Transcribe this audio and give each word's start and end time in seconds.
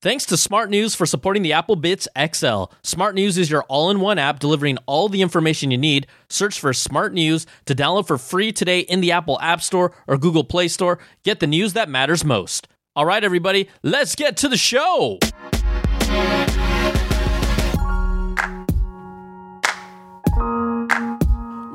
Thanks 0.00 0.24
to 0.26 0.36
Smart 0.36 0.70
News 0.70 0.94
for 0.94 1.06
supporting 1.06 1.42
the 1.42 1.54
Apple 1.54 1.76
Bitz 1.76 2.06
XL. 2.16 2.72
Smart 2.84 3.16
News 3.16 3.36
is 3.36 3.50
your 3.50 3.64
all 3.64 3.90
in 3.90 3.98
one 3.98 4.16
app 4.16 4.38
delivering 4.38 4.78
all 4.86 5.08
the 5.08 5.22
information 5.22 5.72
you 5.72 5.78
need. 5.78 6.06
Search 6.28 6.60
for 6.60 6.72
Smart 6.72 7.12
News 7.12 7.48
to 7.64 7.74
download 7.74 8.06
for 8.06 8.16
free 8.16 8.52
today 8.52 8.78
in 8.78 9.00
the 9.00 9.10
Apple 9.10 9.40
App 9.40 9.60
Store 9.60 9.92
or 10.06 10.16
Google 10.16 10.44
Play 10.44 10.68
Store. 10.68 11.00
Get 11.24 11.40
the 11.40 11.48
news 11.48 11.72
that 11.72 11.88
matters 11.88 12.24
most. 12.24 12.68
All 12.94 13.06
right, 13.06 13.24
everybody, 13.24 13.68
let's 13.82 14.14
get 14.14 14.36
to 14.36 14.48
the 14.48 14.56
show. 14.56 15.18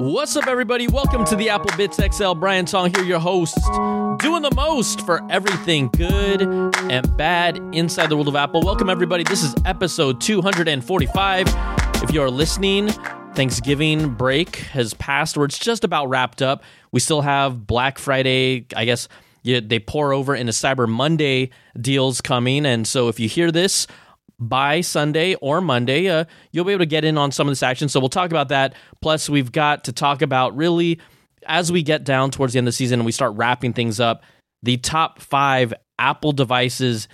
What's 0.03 0.35
up, 0.35 0.47
everybody? 0.47 0.89
Welcome 0.89 1.23
to 1.27 1.35
the 1.37 1.49
Apple 1.49 1.69
Bitz 1.71 1.95
XL. 2.13 2.37
Brian 2.37 2.65
Tong 2.65 2.93
here, 2.93 3.05
your 3.05 3.19
host, 3.19 3.55
doing 4.19 4.41
the 4.41 4.51
most 4.53 4.99
for 5.05 5.25
everything 5.31 5.87
good 5.95 6.41
and 6.41 7.15
bad 7.15 7.57
inside 7.71 8.07
the 8.07 8.17
world 8.17 8.27
of 8.27 8.35
Apple. 8.35 8.61
Welcome, 8.63 8.89
everybody. 8.89 9.23
This 9.23 9.41
is 9.41 9.55
episode 9.63 10.19
245. 10.19 11.45
If 12.03 12.13
you 12.13 12.21
are 12.21 12.29
listening, 12.29 12.89
Thanksgiving 13.33 14.13
break 14.13 14.57
has 14.57 14.93
passed, 14.93 15.37
or 15.37 15.45
it's 15.45 15.57
just 15.57 15.85
about 15.85 16.09
wrapped 16.09 16.41
up. 16.41 16.65
We 16.91 16.99
still 16.99 17.21
have 17.21 17.65
Black 17.65 17.97
Friday, 17.97 18.65
I 18.75 18.83
guess. 18.83 19.07
They 19.45 19.79
pour 19.79 20.11
over 20.11 20.35
into 20.35 20.51
Cyber 20.51 20.85
Monday 20.85 21.49
deals 21.79 22.19
coming. 22.19 22.65
And 22.65 22.85
so 22.85 23.07
if 23.07 23.21
you 23.21 23.29
hear 23.29 23.53
this 23.53 23.87
by 24.49 24.81
Sunday 24.81 25.35
or 25.35 25.61
Monday, 25.61 26.09
uh, 26.09 26.25
you'll 26.51 26.65
be 26.65 26.73
able 26.73 26.79
to 26.79 26.85
get 26.85 27.05
in 27.05 27.17
on 27.17 27.31
some 27.31 27.47
of 27.47 27.51
this 27.51 27.63
action. 27.63 27.89
So 27.89 27.99
we'll 27.99 28.09
talk 28.09 28.31
about 28.31 28.49
that. 28.49 28.75
Plus, 29.01 29.29
we've 29.29 29.51
got 29.51 29.85
to 29.85 29.91
talk 29.91 30.21
about 30.21 30.55
really 30.55 30.99
as 31.45 31.71
we 31.71 31.83
get 31.83 32.03
down 32.03 32.31
towards 32.31 32.53
the 32.53 32.59
end 32.59 32.67
of 32.67 32.73
the 32.73 32.75
season 32.75 32.99
and 32.99 33.05
we 33.05 33.11
start 33.11 33.35
wrapping 33.35 33.73
things 33.73 33.99
up, 33.99 34.23
the 34.61 34.77
top 34.77 35.19
five 35.19 35.73
Apple 35.99 36.31
devices 36.31 37.07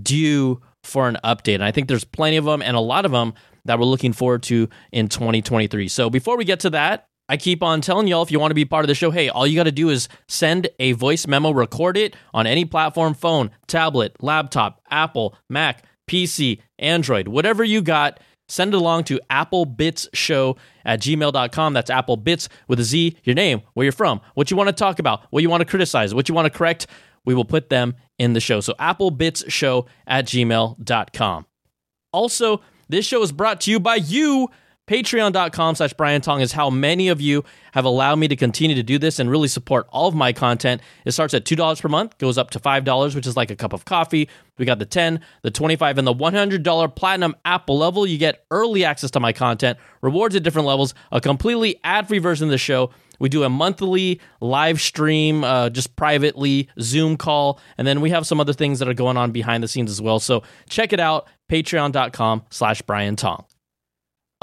due 0.00 0.60
for 0.82 1.08
an 1.08 1.18
update. 1.24 1.54
And 1.54 1.64
I 1.64 1.72
think 1.72 1.88
there's 1.88 2.04
plenty 2.04 2.36
of 2.36 2.44
them 2.44 2.62
and 2.62 2.76
a 2.76 2.80
lot 2.80 3.04
of 3.04 3.12
them 3.12 3.34
that 3.64 3.78
we're 3.78 3.86
looking 3.86 4.12
forward 4.12 4.42
to 4.44 4.68
in 4.92 5.08
2023. 5.08 5.88
So 5.88 6.10
before 6.10 6.36
we 6.36 6.44
get 6.44 6.60
to 6.60 6.70
that, 6.70 7.06
I 7.28 7.36
keep 7.36 7.62
on 7.62 7.80
telling 7.80 8.06
y'all 8.06 8.22
if 8.22 8.30
you 8.30 8.38
want 8.38 8.52
to 8.52 8.56
be 8.56 8.64
part 8.64 8.84
of 8.84 8.88
the 8.88 8.94
show, 8.94 9.10
hey, 9.10 9.28
all 9.28 9.46
you 9.46 9.56
got 9.56 9.64
to 9.64 9.72
do 9.72 9.88
is 9.88 10.08
send 10.28 10.68
a 10.78 10.92
voice 10.92 11.26
memo, 11.26 11.50
record 11.50 11.96
it 11.96 12.14
on 12.32 12.46
any 12.46 12.64
platform 12.64 13.14
phone, 13.14 13.50
tablet, 13.66 14.22
laptop, 14.22 14.80
Apple, 14.88 15.36
Mac, 15.50 15.84
PC, 16.06 16.60
Android, 16.78 17.28
whatever 17.28 17.64
you 17.64 17.82
got. 17.82 18.20
Send 18.48 18.74
it 18.74 18.76
along 18.76 19.04
to 19.04 19.20
applebitzshow 19.28 20.56
at 20.84 21.00
gmail.com. 21.00 21.72
That's 21.72 21.90
applebitz 21.90 22.48
with 22.68 22.78
a 22.78 22.84
Z, 22.84 23.16
your 23.24 23.34
name, 23.34 23.62
where 23.74 23.84
you're 23.84 23.92
from, 23.92 24.20
what 24.34 24.52
you 24.52 24.56
want 24.56 24.68
to 24.68 24.72
talk 24.72 25.00
about, 25.00 25.22
what 25.30 25.42
you 25.42 25.50
want 25.50 25.62
to 25.62 25.64
criticize, 25.64 26.14
what 26.14 26.28
you 26.28 26.34
want 26.34 26.46
to 26.46 26.56
correct. 26.56 26.86
We 27.24 27.34
will 27.34 27.44
put 27.44 27.70
them 27.70 27.96
in 28.18 28.34
the 28.34 28.40
show. 28.40 28.60
So 28.60 28.74
applebitzshow 28.74 29.86
at 30.06 30.26
gmail.com. 30.26 31.46
Also, 32.12 32.60
this 32.88 33.04
show 33.04 33.20
is 33.22 33.32
brought 33.32 33.60
to 33.62 33.70
you 33.72 33.80
by 33.80 33.96
you 33.96 34.48
Patreon.com 34.86 35.74
slash 35.74 35.92
Brian 35.94 36.20
Tong 36.20 36.40
is 36.40 36.52
how 36.52 36.70
many 36.70 37.08
of 37.08 37.20
you 37.20 37.44
have 37.72 37.84
allowed 37.84 38.16
me 38.20 38.28
to 38.28 38.36
continue 38.36 38.76
to 38.76 38.84
do 38.84 38.98
this 38.98 39.18
and 39.18 39.28
really 39.28 39.48
support 39.48 39.88
all 39.90 40.06
of 40.06 40.14
my 40.14 40.32
content. 40.32 40.80
It 41.04 41.10
starts 41.10 41.34
at 41.34 41.44
$2 41.44 41.80
per 41.80 41.88
month, 41.88 42.18
goes 42.18 42.38
up 42.38 42.50
to 42.50 42.60
$5, 42.60 43.14
which 43.16 43.26
is 43.26 43.36
like 43.36 43.50
a 43.50 43.56
cup 43.56 43.72
of 43.72 43.84
coffee. 43.84 44.28
We 44.58 44.64
got 44.64 44.78
the 44.78 44.86
10, 44.86 45.20
the 45.42 45.50
25, 45.50 45.98
and 45.98 46.06
the 46.06 46.14
$100 46.14 46.94
platinum 46.94 47.34
Apple 47.44 47.78
level. 47.78 48.06
You 48.06 48.16
get 48.16 48.44
early 48.52 48.84
access 48.84 49.10
to 49.12 49.20
my 49.20 49.32
content, 49.32 49.76
rewards 50.02 50.36
at 50.36 50.44
different 50.44 50.68
levels, 50.68 50.94
a 51.10 51.20
completely 51.20 51.80
ad-free 51.82 52.18
version 52.20 52.44
of 52.44 52.52
the 52.52 52.58
show. 52.58 52.90
We 53.18 53.28
do 53.28 53.42
a 53.42 53.48
monthly 53.48 54.20
live 54.40 54.80
stream, 54.80 55.42
uh, 55.42 55.70
just 55.70 55.96
privately, 55.96 56.68
Zoom 56.78 57.16
call, 57.16 57.58
and 57.76 57.88
then 57.88 58.00
we 58.00 58.10
have 58.10 58.24
some 58.24 58.38
other 58.38 58.52
things 58.52 58.78
that 58.78 58.88
are 58.88 58.94
going 58.94 59.16
on 59.16 59.32
behind 59.32 59.64
the 59.64 59.68
scenes 59.68 59.90
as 59.90 60.00
well. 60.00 60.20
So 60.20 60.44
check 60.68 60.92
it 60.92 61.00
out, 61.00 61.26
patreon.com 61.50 62.44
slash 62.50 62.82
Brian 62.82 63.16
Tong. 63.16 63.45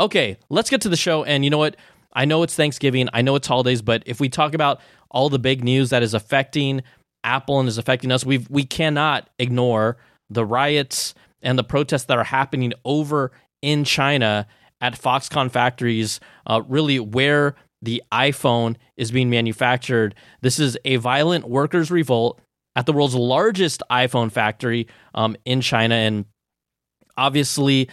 Okay, 0.04 0.36
let's 0.50 0.70
get 0.70 0.82
to 0.82 0.90
the 0.90 0.98
show. 0.98 1.24
And 1.24 1.46
you 1.46 1.50
know 1.50 1.58
what? 1.58 1.78
I 2.12 2.26
know 2.26 2.44
it's 2.44 2.56
Thanksgiving, 2.56 3.08
I 3.14 3.22
know 3.22 3.36
it's 3.36 3.48
holidays, 3.48 3.82
but 3.82 4.04
if 4.06 4.20
we 4.20 4.28
talk 4.28 4.54
about 4.54 4.82
all 5.10 5.30
the 5.30 5.40
big 5.40 5.64
news 5.64 5.92
that 5.92 6.04
is 6.04 6.14
affecting 6.14 6.84
Apple 7.24 7.62
and 7.62 7.70
is 7.70 7.78
affecting 7.78 8.12
us, 8.12 8.26
we 8.26 8.46
we 8.50 8.66
cannot 8.66 9.30
ignore 9.40 9.96
the 10.30 10.46
riots 10.46 11.16
and 11.42 11.58
the 11.58 11.64
protests 11.64 12.04
that 12.06 12.18
are 12.18 12.26
happening 12.26 12.74
over 12.84 13.32
in 13.62 13.86
China 13.86 14.46
at 14.82 15.00
Foxconn 15.00 15.50
factories, 15.50 16.20
uh, 16.48 16.62
really 16.68 17.00
where 17.00 17.56
the 17.82 18.04
iPhone 18.12 18.76
is 18.98 19.10
being 19.10 19.30
manufactured. 19.30 20.16
This 20.42 20.60
is 20.60 20.78
a 20.84 20.98
violent 20.98 21.48
workers' 21.48 21.90
revolt 21.90 22.42
at 22.76 22.86
the 22.86 22.92
world's 22.94 23.16
largest 23.16 23.82
iPhone 23.90 24.34
factory 24.34 24.86
um, 25.16 25.38
in 25.46 25.62
China, 25.62 25.96
and 25.96 26.26
obviously 27.16 27.90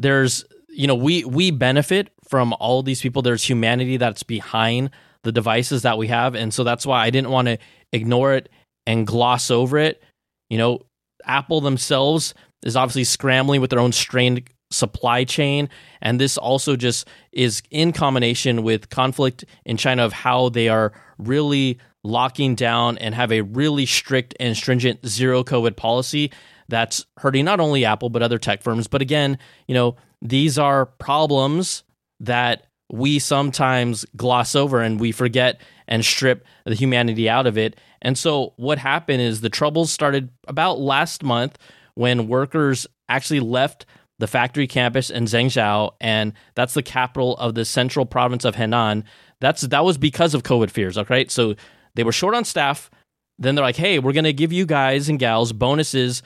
there's 0.00 0.44
you 0.74 0.86
know 0.86 0.94
we 0.94 1.24
we 1.24 1.50
benefit 1.50 2.10
from 2.28 2.52
all 2.54 2.82
these 2.82 3.00
people. 3.00 3.22
There's 3.22 3.48
humanity 3.48 3.96
that's 3.96 4.22
behind 4.22 4.90
the 5.24 5.32
devices 5.32 5.82
that 5.82 5.98
we 5.98 6.08
have. 6.08 6.34
And 6.34 6.54
so 6.54 6.64
that's 6.64 6.86
why 6.86 7.04
i 7.04 7.10
didn't 7.10 7.30
want 7.30 7.48
to 7.48 7.58
ignore 7.92 8.34
it 8.34 8.48
and 8.86 9.06
gloss 9.06 9.50
over 9.50 9.78
it. 9.78 10.02
You 10.48 10.58
know 10.58 10.80
apple 11.24 11.60
themselves 11.60 12.34
is 12.62 12.76
obviously 12.76 13.04
scrambling 13.04 13.60
with 13.60 13.70
their 13.70 13.80
own 13.80 13.92
strained 13.92 14.48
supply 14.70 15.24
chain. 15.24 15.68
And 16.02 16.20
this 16.20 16.36
also 16.36 16.76
just 16.76 17.08
is 17.32 17.62
in 17.70 17.92
combination 17.92 18.62
with 18.62 18.90
conflict 18.90 19.44
in 19.64 19.76
china 19.76 20.04
of 20.04 20.12
how 20.12 20.48
they 20.50 20.68
are 20.68 20.92
really 21.18 21.78
locking 22.02 22.54
down 22.54 22.98
and 22.98 23.14
have 23.14 23.32
a 23.32 23.40
really 23.40 23.86
strict 23.86 24.34
and 24.38 24.54
stringent 24.54 25.06
zero 25.06 25.42
covid 25.42 25.76
policy 25.76 26.30
that's 26.68 27.06
hurting 27.18 27.44
not 27.44 27.60
only 27.60 27.84
apple 27.84 28.10
but 28.10 28.22
other 28.22 28.38
tech 28.38 28.62
firms. 28.62 28.88
But 28.88 29.00
again 29.00 29.38
you 29.66 29.74
know 29.74 29.96
these 30.24 30.58
are 30.58 30.86
problems 30.86 31.84
that 32.18 32.66
we 32.90 33.18
sometimes 33.18 34.04
gloss 34.16 34.54
over 34.54 34.80
and 34.80 34.98
we 34.98 35.12
forget 35.12 35.60
and 35.86 36.04
strip 36.04 36.44
the 36.64 36.74
humanity 36.74 37.28
out 37.28 37.46
of 37.46 37.58
it. 37.58 37.78
And 38.02 38.16
so 38.16 38.54
what 38.56 38.78
happened 38.78 39.20
is 39.20 39.40
the 39.40 39.50
troubles 39.50 39.92
started 39.92 40.30
about 40.48 40.80
last 40.80 41.22
month 41.22 41.58
when 41.94 42.28
workers 42.28 42.86
actually 43.08 43.40
left 43.40 43.86
the 44.18 44.26
factory 44.26 44.66
campus 44.66 45.10
in 45.10 45.24
Zhengzhou 45.24 45.92
and 46.00 46.32
that's 46.54 46.74
the 46.74 46.82
capital 46.82 47.36
of 47.36 47.54
the 47.54 47.64
central 47.64 48.06
province 48.06 48.44
of 48.44 48.54
Henan. 48.54 49.04
That's 49.40 49.62
that 49.62 49.84
was 49.84 49.98
because 49.98 50.34
of 50.34 50.42
COVID 50.42 50.70
fears, 50.70 50.96
okay? 50.96 51.26
So 51.28 51.54
they 51.94 52.04
were 52.04 52.12
short 52.12 52.34
on 52.34 52.44
staff. 52.44 52.90
Then 53.38 53.54
they're 53.56 53.64
like, 53.64 53.76
"Hey, 53.76 53.98
we're 53.98 54.12
going 54.12 54.24
to 54.24 54.32
give 54.32 54.52
you 54.52 54.64
guys 54.64 55.08
and 55.08 55.18
gals 55.18 55.52
bonuses 55.52 56.22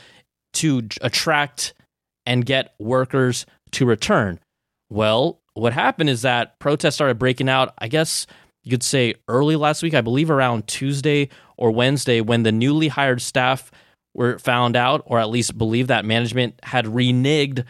to 0.55 0.87
attract 1.01 1.73
and 2.27 2.45
get 2.45 2.75
workers 2.79 3.47
to 3.73 3.87
return. 3.87 4.41
Well, 4.91 5.41
what 5.55 5.73
happened 5.73 6.11
is 6.11 6.23
that 6.23 6.59
protests 6.59 6.95
started 6.95 7.19
breaking 7.19 7.49
out, 7.49 7.75
I 7.79 7.89
guess 7.89 8.27
you 8.63 8.71
could 8.71 8.83
say 8.83 9.15
early 9.29 9.57
last 9.57 9.83
week, 9.83 9.95
I 9.95 10.01
believe 10.01 10.31
around 10.31 10.67
Tuesday 10.67 11.29
or 11.57 11.71
Wednesday, 11.71 12.21
when 12.21 12.43
the 12.43 12.53
newly 12.53 12.89
hired 12.89 13.21
staff 13.21 13.71
were 14.15 14.39
found 14.39 14.77
out, 14.77 15.03
or 15.07 15.19
at 15.19 15.31
least 15.31 15.59
believed 15.59 15.89
that 15.89 16.05
management 16.05 16.59
had 16.63 16.87
reneged 16.87 17.65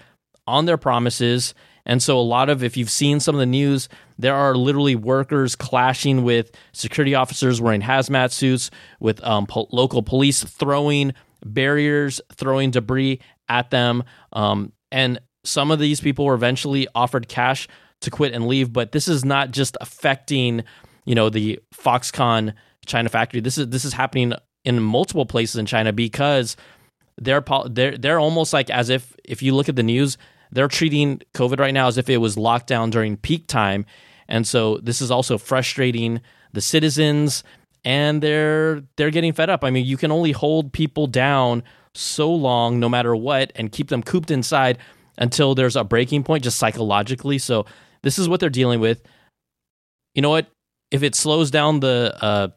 on 0.47 0.67
their 0.67 0.79
promises. 0.79 1.55
And 1.87 2.03
so, 2.03 2.19
a 2.19 2.21
lot 2.21 2.51
of, 2.51 2.63
if 2.63 2.77
you've 2.77 2.91
seen 2.91 3.21
some 3.21 3.35
of 3.35 3.39
the 3.39 3.47
news, 3.47 3.89
there 4.19 4.35
are 4.35 4.55
literally 4.55 4.95
workers 4.95 5.57
clashing 5.57 6.23
with 6.23 6.51
security 6.73 7.15
officers 7.15 7.61
wearing 7.61 7.81
hazmat 7.81 8.33
suits, 8.33 8.71
with 9.01 9.23
um, 9.25 9.47
po- 9.47 9.69
local 9.71 10.03
police 10.03 10.45
throwing 10.45 11.15
barriers, 11.45 12.21
throwing 12.35 12.71
debris 12.71 13.21
at 13.49 13.71
them. 13.71 14.05
Um, 14.33 14.73
and 14.91 15.21
some 15.49 15.71
of 15.71 15.79
these 15.79 16.01
people 16.01 16.25
were 16.25 16.35
eventually 16.35 16.87
offered 16.95 17.29
cash 17.29 17.69
to 18.01 18.11
quit 18.11 18.35
and 18.35 18.47
leave, 18.47 18.73
but 18.73 18.93
this 18.93 19.09
is 19.09 19.25
not 19.25 19.51
just 19.51 19.77
affecting, 19.81 20.63
you 21.05 21.15
know, 21.15 21.31
the 21.31 21.59
Foxconn 21.75 22.55
China 22.87 23.09
factory. 23.09 23.41
This 23.41 23.59
is 23.59 23.69
this 23.69 23.85
is 23.85 23.93
happening 23.93 24.35
in 24.65 24.81
multiple 24.81 25.27
places 25.27 25.57
in 25.57 25.67
China 25.67 25.93
because 25.93 26.57
they're 27.17 27.45
they're 27.71 27.97
they're 27.97 28.21
almost 28.21 28.53
like 28.53 28.71
as 28.71 28.89
if 28.91 29.15
if 29.25 29.43
you 29.43 29.55
look 29.55 29.69
at 29.69 29.77
the 29.77 29.83
news, 29.83 30.19
they're 30.53 30.69
treating 30.69 31.21
COVID 31.35 31.59
right 31.59 31.75
now 31.75 31.89
as 31.89 31.99
if 31.99 32.09
it 32.09 32.19
was 32.19 32.37
locked 32.37 32.69
down 32.69 32.91
during 32.91 33.17
peak 33.17 33.47
time, 33.49 33.85
and 34.29 34.47
so 34.47 34.79
this 34.79 35.01
is 35.01 35.11
also 35.11 35.39
frustrating 35.39 36.21
the 36.53 36.61
citizens 36.61 37.43
and 37.85 38.23
they're 38.23 38.83
they're 38.97 39.11
getting 39.11 39.33
fed 39.33 39.51
up. 39.51 39.65
I 39.65 39.71
mean, 39.71 39.87
you 39.87 39.97
can 39.97 40.13
only 40.13 40.33
hold 40.33 40.73
people 40.73 41.07
down 41.07 41.63
so 41.95 42.33
long 42.33 42.79
no 42.79 42.89
matter 42.89 43.17
what 43.17 43.51
and 43.57 43.73
keep 43.73 43.89
them 43.89 44.03
cooped 44.03 44.31
inside 44.31 44.79
until 45.19 45.55
there's 45.55 45.77
a 45.77 45.85
breaking 45.85 46.25
point 46.25 46.45
just 46.45 46.59
psychologically. 46.59 47.39
So 47.39 47.67
this 48.03 48.19
is 48.19 48.29
what 48.29 48.41
they're 48.41 48.49
dealing 48.49 48.81
with. 48.81 49.03
You 50.15 50.23
know 50.23 50.31
what? 50.31 50.47
If 50.91 51.03
it 51.03 51.15
slows 51.15 51.51
down 51.51 51.81
the 51.81 52.17
uh, 52.21 52.49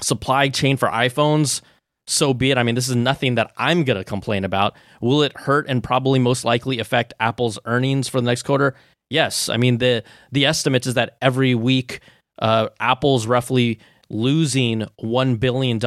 supply 0.00 0.48
chain 0.48 0.76
for 0.76 0.88
iPhones, 0.88 1.60
so 2.06 2.32
be 2.32 2.50
it. 2.50 2.58
I 2.58 2.62
mean, 2.62 2.74
this 2.74 2.88
is 2.88 2.94
nothing 2.94 3.34
that 3.34 3.52
I'm 3.56 3.84
going 3.84 3.98
to 3.98 4.04
complain 4.04 4.44
about. 4.44 4.76
Will 5.00 5.22
it 5.22 5.36
hurt 5.36 5.66
and 5.68 5.82
probably 5.82 6.18
most 6.18 6.44
likely 6.44 6.78
affect 6.78 7.14
Apple's 7.18 7.58
earnings 7.64 8.08
for 8.08 8.20
the 8.20 8.26
next 8.26 8.44
quarter? 8.44 8.74
Yes. 9.10 9.48
I 9.48 9.56
mean, 9.56 9.78
the 9.78 10.04
the 10.30 10.46
estimates 10.46 10.86
is 10.86 10.94
that 10.94 11.16
every 11.20 11.54
week 11.54 12.00
uh, 12.38 12.68
Apple's 12.78 13.26
roughly 13.26 13.80
losing 14.10 14.86
$1 15.02 15.40
billion 15.40 15.76
in 15.76 15.80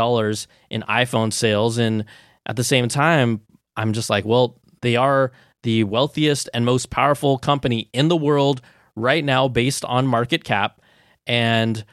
iPhone 0.83 1.33
sales. 1.33 1.77
And 1.77 2.06
at 2.45 2.56
the 2.56 2.63
same 2.63 2.88
time, 2.88 3.42
I'm 3.75 3.94
just 3.94 4.09
like, 4.09 4.25
well, 4.25 4.59
they 4.81 4.95
are 4.95 5.31
the 5.63 5.83
wealthiest 5.83 6.49
and 6.53 6.65
most 6.65 6.89
powerful 6.89 7.37
company 7.37 7.89
in 7.93 8.07
the 8.07 8.15
world 8.15 8.61
right 8.95 9.23
now 9.23 9.47
based 9.47 9.85
on 9.85 10.07
market 10.07 10.43
cap. 10.43 10.81
And 11.27 11.83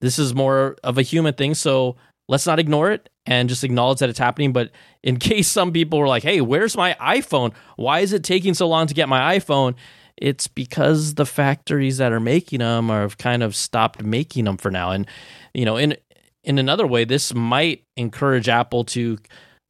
this 0.00 0.18
is 0.18 0.34
more 0.34 0.76
of 0.82 0.98
a 0.98 1.02
human 1.02 1.34
thing. 1.34 1.54
So 1.54 1.96
let's 2.28 2.46
not 2.46 2.58
ignore 2.58 2.90
it 2.90 3.08
and 3.24 3.48
just 3.48 3.64
acknowledge 3.64 3.98
that 3.98 4.08
it's 4.08 4.18
happening. 4.18 4.52
But 4.52 4.70
in 5.02 5.16
case 5.18 5.48
some 5.48 5.72
people 5.72 5.98
were 5.98 6.08
like, 6.08 6.22
hey, 6.22 6.40
where's 6.40 6.76
my 6.76 6.94
iPhone? 7.00 7.54
Why 7.76 8.00
is 8.00 8.12
it 8.12 8.24
taking 8.24 8.54
so 8.54 8.68
long 8.68 8.86
to 8.86 8.94
get 8.94 9.08
my 9.08 9.38
iPhone? 9.38 9.74
It's 10.16 10.48
because 10.48 11.14
the 11.14 11.26
factories 11.26 11.98
that 11.98 12.12
are 12.12 12.20
making 12.20 12.60
them 12.60 12.88
have 12.88 13.18
kind 13.18 13.42
of 13.42 13.54
stopped 13.54 14.02
making 14.02 14.44
them 14.44 14.56
for 14.56 14.70
now. 14.70 14.90
And, 14.90 15.06
you 15.52 15.64
know, 15.64 15.76
in 15.76 15.96
in 16.42 16.58
another 16.58 16.86
way, 16.86 17.04
this 17.04 17.34
might 17.34 17.82
encourage 17.96 18.48
Apple 18.48 18.84
to 18.84 19.18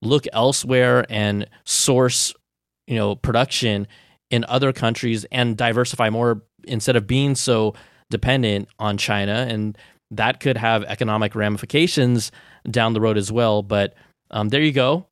look 0.02 0.26
elsewhere 0.32 1.06
and 1.08 1.48
source, 1.64 2.34
you 2.86 2.96
know, 2.96 3.16
production 3.16 3.86
in 4.30 4.44
other 4.48 4.72
countries 4.72 5.24
and 5.30 5.56
diversify 5.56 6.10
more 6.10 6.42
instead 6.64 6.96
of 6.96 7.06
being 7.06 7.34
so 7.34 7.74
dependent 8.10 8.68
on 8.78 8.96
China. 8.96 9.46
And 9.48 9.76
that 10.10 10.40
could 10.40 10.56
have 10.56 10.84
economic 10.84 11.34
ramifications 11.34 12.30
down 12.70 12.92
the 12.92 13.00
road 13.00 13.16
as 13.16 13.30
well. 13.32 13.62
But 13.62 13.94
um, 14.30 14.48
there 14.48 14.62
you 14.62 14.72
go. 14.72 15.06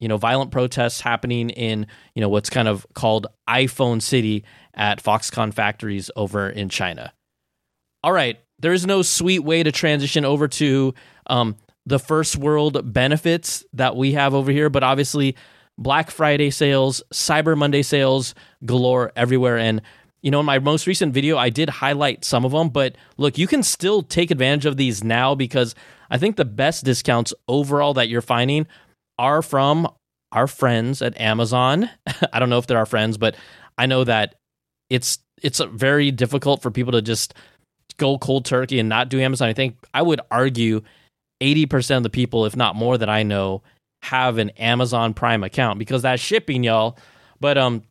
You 0.00 0.08
know, 0.08 0.18
violent 0.18 0.50
protests 0.50 1.00
happening 1.00 1.50
in 1.50 1.86
you 2.14 2.20
know 2.20 2.28
what's 2.28 2.50
kind 2.50 2.68
of 2.68 2.86
called 2.94 3.28
iPhone 3.48 4.02
City 4.02 4.44
at 4.74 5.02
Foxconn 5.02 5.54
factories 5.54 6.10
over 6.16 6.50
in 6.50 6.68
China. 6.68 7.14
All 8.04 8.12
right, 8.12 8.38
there 8.58 8.74
is 8.74 8.86
no 8.86 9.00
sweet 9.00 9.40
way 9.40 9.62
to 9.62 9.72
transition 9.72 10.26
over 10.26 10.48
to 10.48 10.92
um, 11.28 11.56
the 11.86 11.98
first 11.98 12.36
world 12.36 12.92
benefits 12.92 13.64
that 13.72 13.96
we 13.96 14.12
have 14.12 14.34
over 14.34 14.52
here, 14.52 14.68
but 14.68 14.82
obviously 14.82 15.34
Black 15.78 16.10
Friday 16.10 16.50
sales, 16.50 17.02
Cyber 17.12 17.56
Monday 17.56 17.82
sales 17.82 18.34
galore 18.64 19.12
everywhere, 19.16 19.58
and 19.58 19.82
you 20.22 20.30
know, 20.30 20.40
in 20.40 20.46
my 20.46 20.58
most 20.58 20.86
recent 20.86 21.14
video, 21.14 21.38
I 21.38 21.50
did 21.50 21.68
highlight 21.68 22.24
some 22.24 22.44
of 22.44 22.50
them, 22.50 22.70
but 22.70 22.96
look, 23.16 23.38
you 23.38 23.46
can 23.46 23.62
still 23.62 24.02
take 24.02 24.32
advantage 24.32 24.66
of 24.66 24.76
these 24.76 25.04
now 25.04 25.36
because 25.36 25.74
I 26.10 26.18
think 26.18 26.34
the 26.34 26.44
best 26.44 26.84
discounts 26.84 27.32
overall 27.46 27.94
that 27.94 28.08
you're 28.08 28.20
finding 28.20 28.66
are 29.18 29.40
from 29.40 29.88
our 30.32 30.46
friends 30.46 31.00
at 31.00 31.18
Amazon. 31.20 31.88
I 32.32 32.40
don't 32.40 32.50
know 32.50 32.58
if 32.58 32.66
they're 32.66 32.78
our 32.78 32.86
friends, 32.86 33.18
but 33.18 33.36
I 33.78 33.86
know 33.86 34.04
that 34.04 34.34
it's 34.90 35.18
it's 35.42 35.60
very 35.60 36.10
difficult 36.10 36.62
for 36.62 36.70
people 36.70 36.92
to 36.92 37.02
just 37.02 37.34
go 37.98 38.18
cold 38.18 38.44
turkey 38.44 38.78
and 38.78 38.88
not 38.88 39.08
do 39.08 39.20
Amazon. 39.20 39.48
I 39.48 39.52
think 39.52 39.76
I 39.92 40.02
would 40.02 40.20
argue 40.30 40.82
80% 41.42 41.98
of 41.98 42.02
the 42.02 42.10
people, 42.10 42.46
if 42.46 42.56
not 42.56 42.74
more 42.74 42.96
that 42.96 43.08
I 43.10 43.22
know, 43.22 43.62
have 44.02 44.38
an 44.38 44.50
Amazon 44.50 45.14
Prime 45.14 45.42
account 45.42 45.78
because 45.78 46.02
that's 46.02 46.22
shipping, 46.22 46.64
y'all. 46.64 46.98
But 47.40 47.58
um 47.58 47.82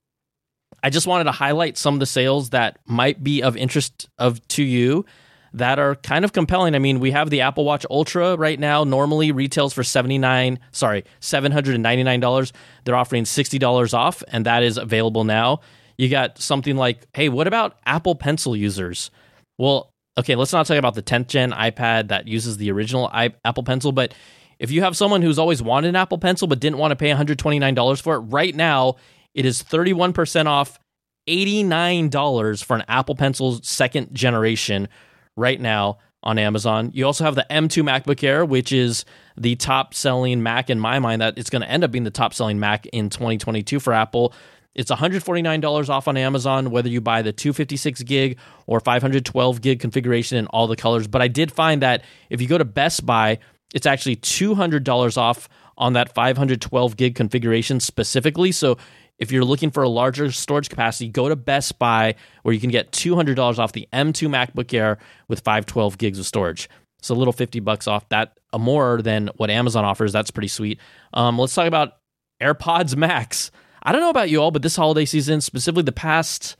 I 0.83 0.89
just 0.89 1.07
wanted 1.07 1.23
to 1.25 1.31
highlight 1.31 1.77
some 1.77 1.95
of 1.95 1.99
the 1.99 2.05
sales 2.05 2.51
that 2.51 2.77
might 2.85 3.23
be 3.23 3.41
of 3.41 3.57
interest 3.57 4.07
of 4.19 4.45
to 4.49 4.63
you 4.63 5.05
that 5.53 5.79
are 5.79 5.95
kind 5.95 6.25
of 6.25 6.33
compelling. 6.33 6.75
I 6.75 6.79
mean, 6.79 6.99
we 6.99 7.11
have 7.11 7.29
the 7.29 7.41
Apple 7.41 7.63
Watch 7.63 7.85
Ultra 7.89 8.35
right 8.35 8.59
now. 8.59 8.83
Normally 8.83 9.31
retails 9.31 9.73
for 9.73 9.83
79, 9.83 10.59
sorry, 10.71 11.05
$799. 11.21 12.51
They're 12.83 12.95
offering 12.95 13.23
$60 13.23 13.93
off 13.93 14.21
and 14.27 14.45
that 14.45 14.63
is 14.63 14.77
available 14.77 15.23
now. 15.23 15.61
You 15.97 16.09
got 16.09 16.37
something 16.37 16.75
like, 16.75 17.07
"Hey, 17.13 17.29
what 17.29 17.47
about 17.47 17.77
Apple 17.85 18.15
Pencil 18.15 18.55
users?" 18.55 19.09
Well, 19.57 19.91
okay, 20.17 20.35
let's 20.35 20.51
not 20.51 20.65
talk 20.65 20.77
about 20.77 20.93
the 20.95 21.01
10th 21.01 21.27
gen 21.27 21.51
iPad 21.51 22.09
that 22.09 22.27
uses 22.27 22.57
the 22.57 22.69
original 22.69 23.09
Apple 23.13 23.63
Pencil, 23.63 23.93
but 23.93 24.13
if 24.59 24.71
you 24.71 24.81
have 24.81 24.95
someone 24.95 25.21
who's 25.21 25.39
always 25.39 25.61
wanted 25.61 25.89
an 25.89 25.95
Apple 25.95 26.17
Pencil 26.17 26.47
but 26.47 26.59
didn't 26.59 26.77
want 26.77 26.91
to 26.91 26.95
pay 26.95 27.11
$129 27.11 28.01
for 28.01 28.15
it, 28.15 28.19
right 28.19 28.55
now 28.55 28.95
it 29.33 29.45
is 29.45 29.61
31% 29.61 30.45
off, 30.45 30.79
$89 31.27 32.63
for 32.63 32.75
an 32.75 32.83
Apple 32.87 33.15
Pencil 33.15 33.59
second 33.61 34.13
generation 34.13 34.87
right 35.35 35.59
now 35.59 35.97
on 36.23 36.39
Amazon. 36.39 36.91
You 36.93 37.05
also 37.05 37.23
have 37.23 37.35
the 37.35 37.45
M2 37.49 37.83
MacBook 37.83 38.23
Air, 38.23 38.45
which 38.45 38.71
is 38.71 39.05
the 39.37 39.55
top 39.55 39.93
selling 39.93 40.41
Mac 40.41 40.69
in 40.69 40.79
my 40.79 40.99
mind, 40.99 41.21
that 41.21 41.37
it's 41.37 41.49
going 41.49 41.61
to 41.61 41.69
end 41.69 41.83
up 41.83 41.91
being 41.91 42.03
the 42.03 42.11
top 42.11 42.33
selling 42.33 42.59
Mac 42.59 42.85
in 42.87 43.09
2022 43.09 43.79
for 43.79 43.93
Apple. 43.93 44.33
It's 44.73 44.91
$149 44.91 45.89
off 45.89 46.07
on 46.07 46.17
Amazon, 46.17 46.69
whether 46.69 46.89
you 46.89 46.99
buy 46.99 47.21
the 47.21 47.31
256 47.31 48.03
gig 48.03 48.37
or 48.65 48.79
512 48.79 49.61
gig 49.61 49.79
configuration 49.79 50.37
in 50.37 50.47
all 50.47 50.67
the 50.67 50.75
colors. 50.75 51.07
But 51.07 51.21
I 51.21 51.29
did 51.29 51.51
find 51.51 51.81
that 51.81 52.03
if 52.29 52.41
you 52.41 52.47
go 52.47 52.57
to 52.57 52.65
Best 52.65 53.05
Buy, 53.05 53.39
it's 53.73 53.85
actually 53.85 54.15
$200 54.17 55.17
off 55.17 55.49
on 55.77 55.93
that 55.93 56.13
512 56.13 56.97
gig 56.97 57.15
configuration 57.15 57.79
specifically. 57.79 58.51
So 58.51 58.77
if 59.17 59.31
you're 59.31 59.45
looking 59.45 59.71
for 59.71 59.83
a 59.83 59.89
larger 59.89 60.31
storage 60.31 60.69
capacity, 60.69 61.09
go 61.09 61.29
to 61.29 61.35
Best 61.35 61.79
Buy 61.79 62.15
where 62.43 62.53
you 62.53 62.59
can 62.59 62.69
get 62.69 62.91
$200 62.91 63.59
off 63.59 63.71
the 63.71 63.87
M2 63.93 64.29
MacBook 64.29 64.73
Air 64.73 64.97
with 65.27 65.41
512 65.41 65.97
gigs 65.97 66.19
of 66.19 66.25
storage. 66.25 66.69
It's 66.99 67.09
a 67.09 67.15
little 67.15 67.33
50 67.33 67.59
bucks 67.59 67.87
off 67.87 68.07
that, 68.09 68.39
a 68.51 68.59
more 68.59 69.01
than 69.01 69.29
what 69.35 69.49
Amazon 69.49 69.85
offers. 69.85 70.11
That's 70.11 70.31
pretty 70.31 70.47
sweet. 70.47 70.79
Um, 71.13 71.37
let's 71.37 71.53
talk 71.53 71.67
about 71.67 71.97
AirPods 72.41 72.95
Max. 72.95 73.51
I 73.83 73.91
don't 73.91 74.01
know 74.01 74.09
about 74.09 74.29
you 74.29 74.41
all, 74.41 74.51
but 74.51 74.63
this 74.63 74.75
holiday 74.75 75.05
season, 75.05 75.41
specifically 75.41 75.83
the 75.83 75.91
past, 75.91 76.57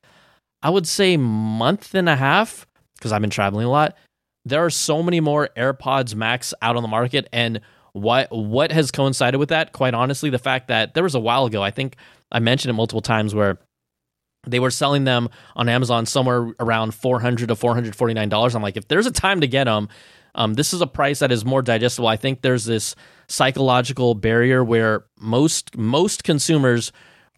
I 0.61 0.69
would 0.69 0.87
say 0.87 1.17
month 1.17 1.95
and 1.95 2.07
a 2.07 2.15
half, 2.15 2.67
because 2.97 3.11
I've 3.11 3.21
been 3.21 3.31
traveling 3.31 3.65
a 3.65 3.71
lot, 3.71 3.97
there 4.45 4.63
are 4.63 4.69
so 4.69 5.01
many 5.03 5.19
more 5.19 5.49
AirPods 5.57 6.15
Max 6.15 6.53
out 6.61 6.75
on 6.75 6.83
the 6.83 6.87
market. 6.87 7.27
And 7.33 7.61
what 7.93 8.27
what 8.31 8.71
has 8.71 8.91
coincided 8.91 9.37
with 9.39 9.49
that? 9.49 9.71
Quite 9.71 9.93
honestly, 9.93 10.29
the 10.29 10.39
fact 10.39 10.67
that 10.67 10.93
there 10.93 11.03
was 11.03 11.15
a 11.15 11.19
while 11.19 11.45
ago, 11.45 11.63
I 11.63 11.71
think 11.71 11.95
I 12.31 12.39
mentioned 12.39 12.69
it 12.69 12.73
multiple 12.73 13.01
times 13.01 13.33
where 13.33 13.57
they 14.47 14.59
were 14.59 14.71
selling 14.71 15.05
them 15.05 15.29
on 15.55 15.67
Amazon 15.69 16.05
somewhere 16.05 16.53
around 16.59 16.93
four 16.93 17.19
hundred 17.19 17.47
to 17.47 17.55
four 17.55 17.73
hundred 17.73 17.95
forty 17.95 18.13
nine 18.13 18.29
dollars. 18.29 18.55
I'm 18.55 18.61
like, 18.61 18.77
if 18.77 18.87
there's 18.87 19.07
a 19.07 19.11
time 19.11 19.41
to 19.41 19.47
get 19.47 19.63
them, 19.63 19.89
um, 20.35 20.53
this 20.53 20.73
is 20.73 20.81
a 20.81 20.87
price 20.87 21.19
that 21.19 21.31
is 21.31 21.45
more 21.45 21.61
digestible. 21.61 22.07
I 22.07 22.17
think 22.17 22.41
there's 22.41 22.65
this 22.65 22.95
psychological 23.27 24.13
barrier 24.13 24.63
where 24.63 25.05
most 25.19 25.75
most 25.77 26.23
consumers 26.23 26.91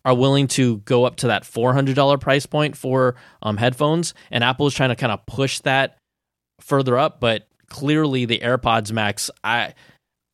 are 0.04 0.16
willing 0.16 0.48
to 0.48 0.78
go 0.80 1.06
up 1.06 1.18
to 1.18 1.28
that 1.28 1.46
four 1.46 1.74
hundred 1.74 1.96
dollar 1.96 2.18
price 2.18 2.46
point 2.46 2.76
for 2.76 3.16
um, 3.42 3.58
headphones, 3.58 4.14
and 4.32 4.44
Apple 4.44 4.68
is 4.68 4.74
trying 4.74 4.90
to 4.90 4.96
kind 4.96 5.12
of 5.12 5.26
push 5.28 5.60
that 5.60 6.00
further 6.60 6.98
up. 6.98 7.20
But 7.20 7.48
clearly, 7.70 8.26
the 8.26 8.40
AirPods 8.40 8.92
Max, 8.92 9.30
I 9.44 9.74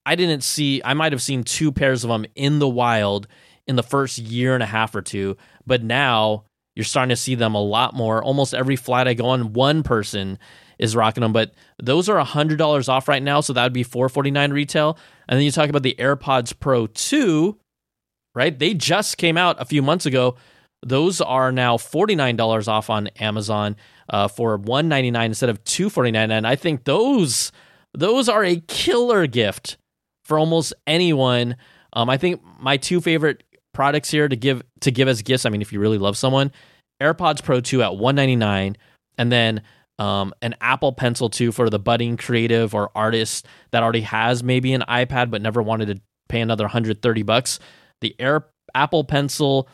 I 0.06 0.16
didn't 0.16 0.44
see. 0.44 0.82
I 0.84 0.94
might 0.94 1.12
have 1.12 1.22
seen 1.22 1.44
two 1.44 1.72
pairs 1.72 2.04
of 2.04 2.10
them 2.10 2.26
in 2.36 2.60
the 2.60 2.70
wild 2.70 3.28
in 3.68 3.76
the 3.76 3.84
first 3.84 4.18
year 4.18 4.54
and 4.54 4.64
a 4.64 4.68
half 4.68 4.94
or 4.96 5.02
two, 5.02 5.38
but 5.66 5.84
now 5.84 6.44
you're 6.76 6.84
starting 6.84 7.10
to 7.10 7.16
see 7.16 7.36
them 7.36 7.56
a 7.56 7.62
lot 7.62 7.94
more. 7.94 8.22
Almost 8.24 8.54
every 8.54 8.76
flight 8.76 9.08
I 9.08 9.14
go 9.14 9.28
on, 9.28 9.54
one 9.54 9.84
person 9.84 10.40
is 10.80 10.96
rocking 10.96 11.22
them, 11.22 11.32
but 11.32 11.54
those 11.82 12.10
are 12.10 12.20
hundred 12.20 12.58
dollars 12.58 12.90
off 12.90 13.08
right 13.08 13.24
now, 13.24 13.40
so 13.42 13.54
that 13.54 13.64
would 13.64 13.74
be 13.74 13.84
four 13.84 14.10
forty 14.10 14.32
nine 14.32 14.52
retail. 14.52 14.98
And 15.30 15.38
then 15.38 15.46
you 15.46 15.52
talk 15.52 15.70
about 15.70 15.84
the 15.84 15.96
AirPods 15.98 16.60
Pro 16.60 16.88
two, 16.88 17.58
right? 18.36 18.58
They 18.58 18.74
just 18.74 19.18
came 19.18 19.38
out 19.38 19.62
a 19.62 19.66
few 19.66 19.82
months 19.82 20.06
ago. 20.06 20.36
Those 20.84 21.22
are 21.22 21.52
now 21.52 21.78
forty 21.78 22.16
nine 22.16 22.36
dollars 22.36 22.68
off 22.68 22.90
on 22.90 23.08
Amazon 23.20 23.76
uh, 24.10 24.28
for 24.28 24.58
199 24.58 25.32
instead 25.32 25.50
of 25.50 25.64
249. 25.64 26.32
And 26.32 26.46
I 26.46 26.56
think 26.56 26.84
those 26.84 27.52
those 27.94 28.28
are 28.30 28.44
a 28.44 28.58
killer 28.68 29.28
gift 29.28 29.78
for 30.26 30.40
almost 30.40 30.74
anyone. 30.88 31.56
Um, 31.94 32.10
I 32.10 32.18
think 32.18 32.42
my 32.60 32.78
two 32.78 33.02
favorite 33.02 33.44
products 33.74 34.10
here 34.10 34.28
to 34.28 34.36
give 34.36 34.64
to 34.82 34.92
give 34.92 35.08
as 35.08 35.22
gifts. 35.22 35.46
I 35.46 35.50
mean, 35.50 35.62
if 35.62 35.72
you 35.72 35.80
really 35.80 35.98
love 35.98 36.18
someone, 36.18 36.52
AirPods 37.02 37.44
Pro 37.44 37.60
2 37.60 37.84
at 37.84 37.96
199 37.96 38.78
and 39.18 39.32
then 39.32 39.62
um, 40.00 40.34
an 40.42 40.56
Apple 40.60 40.92
Pencil 40.92 41.30
2 41.30 41.52
for 41.52 41.70
the 41.70 41.80
budding 41.80 42.18
creative 42.18 42.74
or 42.74 42.90
artist 42.96 43.46
that 43.72 43.84
already 43.84 44.02
has 44.02 44.44
maybe 44.44 44.74
an 44.74 44.84
iPad 44.88 45.30
but 45.30 45.42
never 45.42 45.62
wanted 45.62 45.88
to 45.88 46.02
pay 46.30 46.42
another 46.42 46.64
130 46.64 47.22
bucks. 47.24 47.60
The 48.02 48.16
Air 48.20 48.48
Apple 48.74 49.04
Pencil 49.04 49.70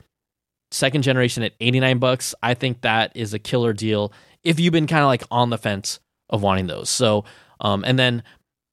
second 0.72 1.02
generation 1.02 1.44
at 1.44 1.54
89 1.60 2.00
bucks. 2.00 2.36
I 2.42 2.54
think 2.54 2.82
that 2.82 3.12
is 3.16 3.34
a 3.34 3.40
killer 3.40 3.74
deal 3.74 4.14
if 4.44 4.60
you've 4.60 4.74
been 4.74 4.88
kind 4.88 5.02
of 5.02 5.08
like 5.08 5.24
on 5.32 5.50
the 5.50 5.58
fence 5.58 6.00
of 6.30 6.42
wanting 6.42 6.68
those. 6.68 6.90
So 6.90 7.26
um, 7.62 7.84
and 7.86 7.98
then 8.00 8.24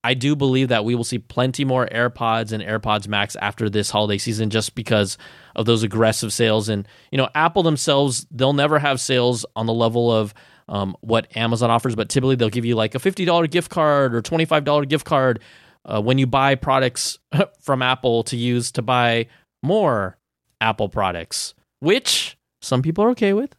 I 0.07 0.15
do 0.15 0.37
believe 0.37 0.69
that 0.69 0.85
we 0.85 0.95
will 0.95 1.03
see 1.03 1.19
plenty 1.19 1.65
more 1.65 1.89
AirPods 1.89 2.53
and 2.53 2.63
AirPods 2.63 3.09
Max 3.09 3.35
after 3.37 3.69
this 3.69 3.91
holiday 3.91 4.19
season 4.19 4.51
just 4.51 4.77
because 4.77 5.19
of 5.57 5.67
those 5.67 5.83
aggressive 5.83 6.33
sales. 6.33 6.69
And, 6.69 6.87
you 7.11 7.19
know, 7.19 7.29
Apple 7.35 7.65
themselves, 7.65 8.25
they'll 8.31 8.53
never 8.53 8.79
have 8.79 9.01
sales 9.01 9.45
on 9.57 9.67
the 9.67 9.73
level 9.73 10.13
of 10.13 10.33
um, 10.69 10.97
what 11.01 11.37
Amazon 11.37 11.73
offers, 11.73 11.97
but 11.97 12.09
typically 12.09 12.37
they'll 12.37 12.51
give 12.51 12.65
you 12.65 12.77
like 12.77 12.95
a 12.95 12.99
$50 12.99 13.51
gift 13.51 13.69
card 13.69 14.15
or 14.15 14.23
$25 14.23 14.89
gift 14.89 15.05
card 15.05 15.41
uh, 15.85 16.01
when 16.01 16.19
you 16.19 16.27
buy 16.29 16.55
products 16.55 17.19
from 17.61 17.83
Apple 17.83 18.23
to 18.25 18.37
use 18.37 18.71
to 18.73 18.83
buy 18.83 19.27
more 19.61 20.19
Apple 20.61 20.89
products, 20.89 21.55
which 21.81 22.37
some 22.63 22.83
people 22.83 23.05
are 23.05 23.11
okay 23.11 23.33
with. 23.33 23.55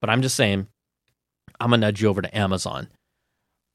But 0.00 0.10
I'm 0.10 0.22
just 0.22 0.36
saying, 0.36 0.66
I'm 1.60 1.70
going 1.70 1.80
to 1.80 1.86
nudge 1.86 2.02
you 2.02 2.08
over 2.08 2.22
to 2.22 2.36
Amazon. 2.36 2.88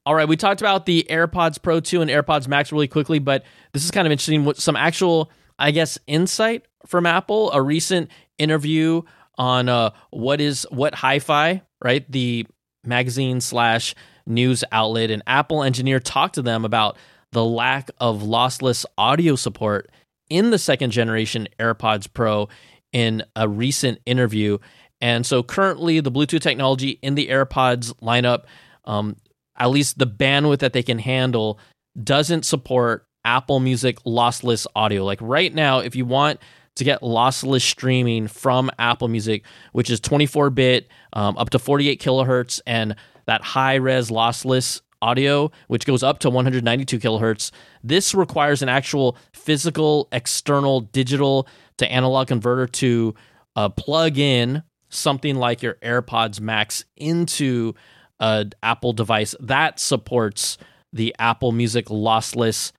All 0.05 0.15
right, 0.15 0.27
we 0.27 0.37
talked 0.37 0.61
about 0.61 0.85
the 0.85 1.05
AirPods 1.09 1.61
Pro 1.61 1.79
2 1.79 2.01
and 2.01 2.09
AirPods 2.09 2.47
Max 2.47 2.71
really 2.71 2.87
quickly, 2.87 3.19
but 3.19 3.43
this 3.73 3.83
is 3.83 3.91
kind 3.91 4.07
of 4.07 4.11
interesting. 4.11 4.51
Some 4.55 4.75
actual, 4.75 5.31
I 5.57 5.71
guess, 5.71 5.99
insight 6.07 6.65
from 6.87 7.05
Apple. 7.05 7.51
A 7.51 7.61
recent 7.61 8.09
interview 8.37 9.01
on 9.37 9.69
uh, 9.69 9.91
what 10.11 10.41
is 10.41 10.65
what 10.71 10.95
hi-fi, 10.95 11.61
right? 11.83 12.09
The 12.11 12.47
magazine 12.83 13.41
slash 13.41 13.93
news 14.25 14.63
outlet, 14.71 15.11
and 15.11 15.21
Apple 15.27 15.63
engineer 15.63 15.99
talked 15.99 16.35
to 16.35 16.41
them 16.41 16.65
about 16.65 16.97
the 17.31 17.43
lack 17.43 17.91
of 17.99 18.21
lossless 18.21 18.85
audio 18.97 19.35
support 19.35 19.91
in 20.29 20.51
the 20.51 20.57
second 20.57 20.91
generation 20.91 21.47
AirPods 21.59 22.11
Pro 22.11 22.49
in 22.93 23.23
a 23.35 23.47
recent 23.47 23.99
interview. 24.05 24.57
And 25.01 25.25
so 25.25 25.43
currently, 25.43 25.99
the 25.99 26.11
Bluetooth 26.11 26.41
technology 26.41 26.99
in 27.01 27.15
the 27.15 27.27
AirPods 27.27 27.93
lineup, 28.01 28.43
um, 28.85 29.15
at 29.57 29.69
least 29.69 29.97
the 29.97 30.07
bandwidth 30.07 30.59
that 30.59 30.73
they 30.73 30.83
can 30.83 30.99
handle, 30.99 31.59
doesn't 32.01 32.45
support 32.45 33.05
Apple 33.25 33.59
Music 33.59 34.01
lossless 34.03 34.65
audio. 34.75 35.03
Like 35.03 35.19
right 35.21 35.53
now, 35.53 35.79
if 35.79 35.95
you 35.95 36.05
want 36.05 36.39
to 36.75 36.83
get 36.83 37.01
lossless 37.01 37.61
streaming 37.61 38.27
from 38.27 38.71
Apple 38.79 39.07
Music, 39.07 39.43
which 39.73 39.89
is 39.89 39.99
24 39.99 40.49
bit, 40.49 40.87
um, 41.13 41.37
up 41.37 41.49
to 41.51 41.59
48 41.59 42.01
kilohertz, 42.01 42.61
and 42.65 42.95
that 43.25 43.41
high 43.41 43.75
res 43.75 44.09
lossless 44.09 44.81
audio, 45.01 45.51
which 45.67 45.85
goes 45.85 46.03
up 46.03 46.19
to 46.19 46.29
192 46.29 46.99
kilohertz. 46.99 47.51
This 47.83 48.13
requires 48.13 48.61
an 48.61 48.69
actual 48.69 49.17
physical 49.33 50.07
external 50.11 50.81
digital 50.81 51.47
to 51.79 51.91
analog 51.91 52.27
converter 52.27 52.67
to 52.67 53.15
uh, 53.55 53.69
plug 53.69 54.17
in 54.17 54.63
something 54.89 55.35
like 55.35 55.61
your 55.61 55.75
AirPods 55.75 56.39
Max 56.39 56.85
into 56.95 57.73
an 58.19 58.51
Apple 58.63 58.93
device 58.93 59.35
that 59.39 59.79
supports 59.79 60.57
the 60.93 61.15
Apple 61.19 61.51
Music 61.51 61.85
lossless 61.87 62.71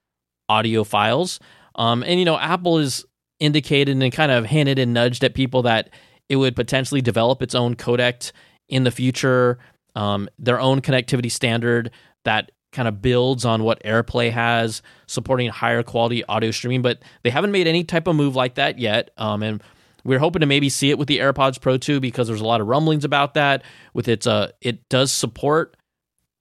audio 0.49 0.85
files. 0.85 1.41
Um, 1.77 2.03
and 2.03 2.19
you 2.19 2.25
know, 2.25 2.39
Apple 2.39 2.79
is 2.79 3.05
indicated 3.39 4.01
and 4.03 4.13
kind 4.13 4.33
of 4.33 4.47
hinted 4.47 4.79
and 4.79 4.93
nudged 4.93 5.25
at 5.25 5.35
people 5.35 5.63
that 5.63 5.91
it 6.29 6.37
would 6.37 6.55
potentially 6.55 7.01
develop 7.01 7.43
its 7.43 7.55
own 7.55 7.75
codec 7.75 8.33
in 8.69 8.85
the 8.85 8.91
future, 8.91 9.59
um, 9.95 10.29
their 10.39 10.61
own 10.61 10.81
connectivity 10.81 11.31
standard 11.31 11.91
that 12.25 12.53
kind 12.73 12.87
of 12.89 13.03
builds 13.03 13.45
on 13.45 13.65
what 13.65 13.83
AirPlay 13.83 14.31
has, 14.31 14.83
supporting 15.07 15.49
higher 15.49 15.83
quality 15.83 16.25
audio 16.25 16.51
streaming. 16.51 16.83
But 16.83 17.03
they 17.23 17.31
haven't 17.31 17.53
made 17.53 17.67
any 17.67 17.85
type 17.85 18.07
of 18.07 18.17
move 18.17 18.37
like 18.37 18.55
that 18.55 18.79
yet. 18.79 19.11
Um, 19.17 19.43
and 19.43 19.63
we're 20.05 20.19
hoping 20.19 20.41
to 20.41 20.47
maybe 20.47 20.69
see 20.69 20.91
it 20.91 20.99
with 20.99 21.09
the 21.09 21.19
AirPods 21.19 21.61
Pro 21.61 21.77
2 21.77 22.01
because 22.01 22.29
there's 22.29 22.41
a 22.41 22.47
lot 22.47 22.61
of 22.61 22.67
rumblings 22.69 23.05
about 23.05 23.35
that. 23.35 23.63
With 23.93 24.09
its, 24.09 24.27
uh, 24.27 24.53
it 24.61 24.89
does 24.89 25.13
support 25.13 25.77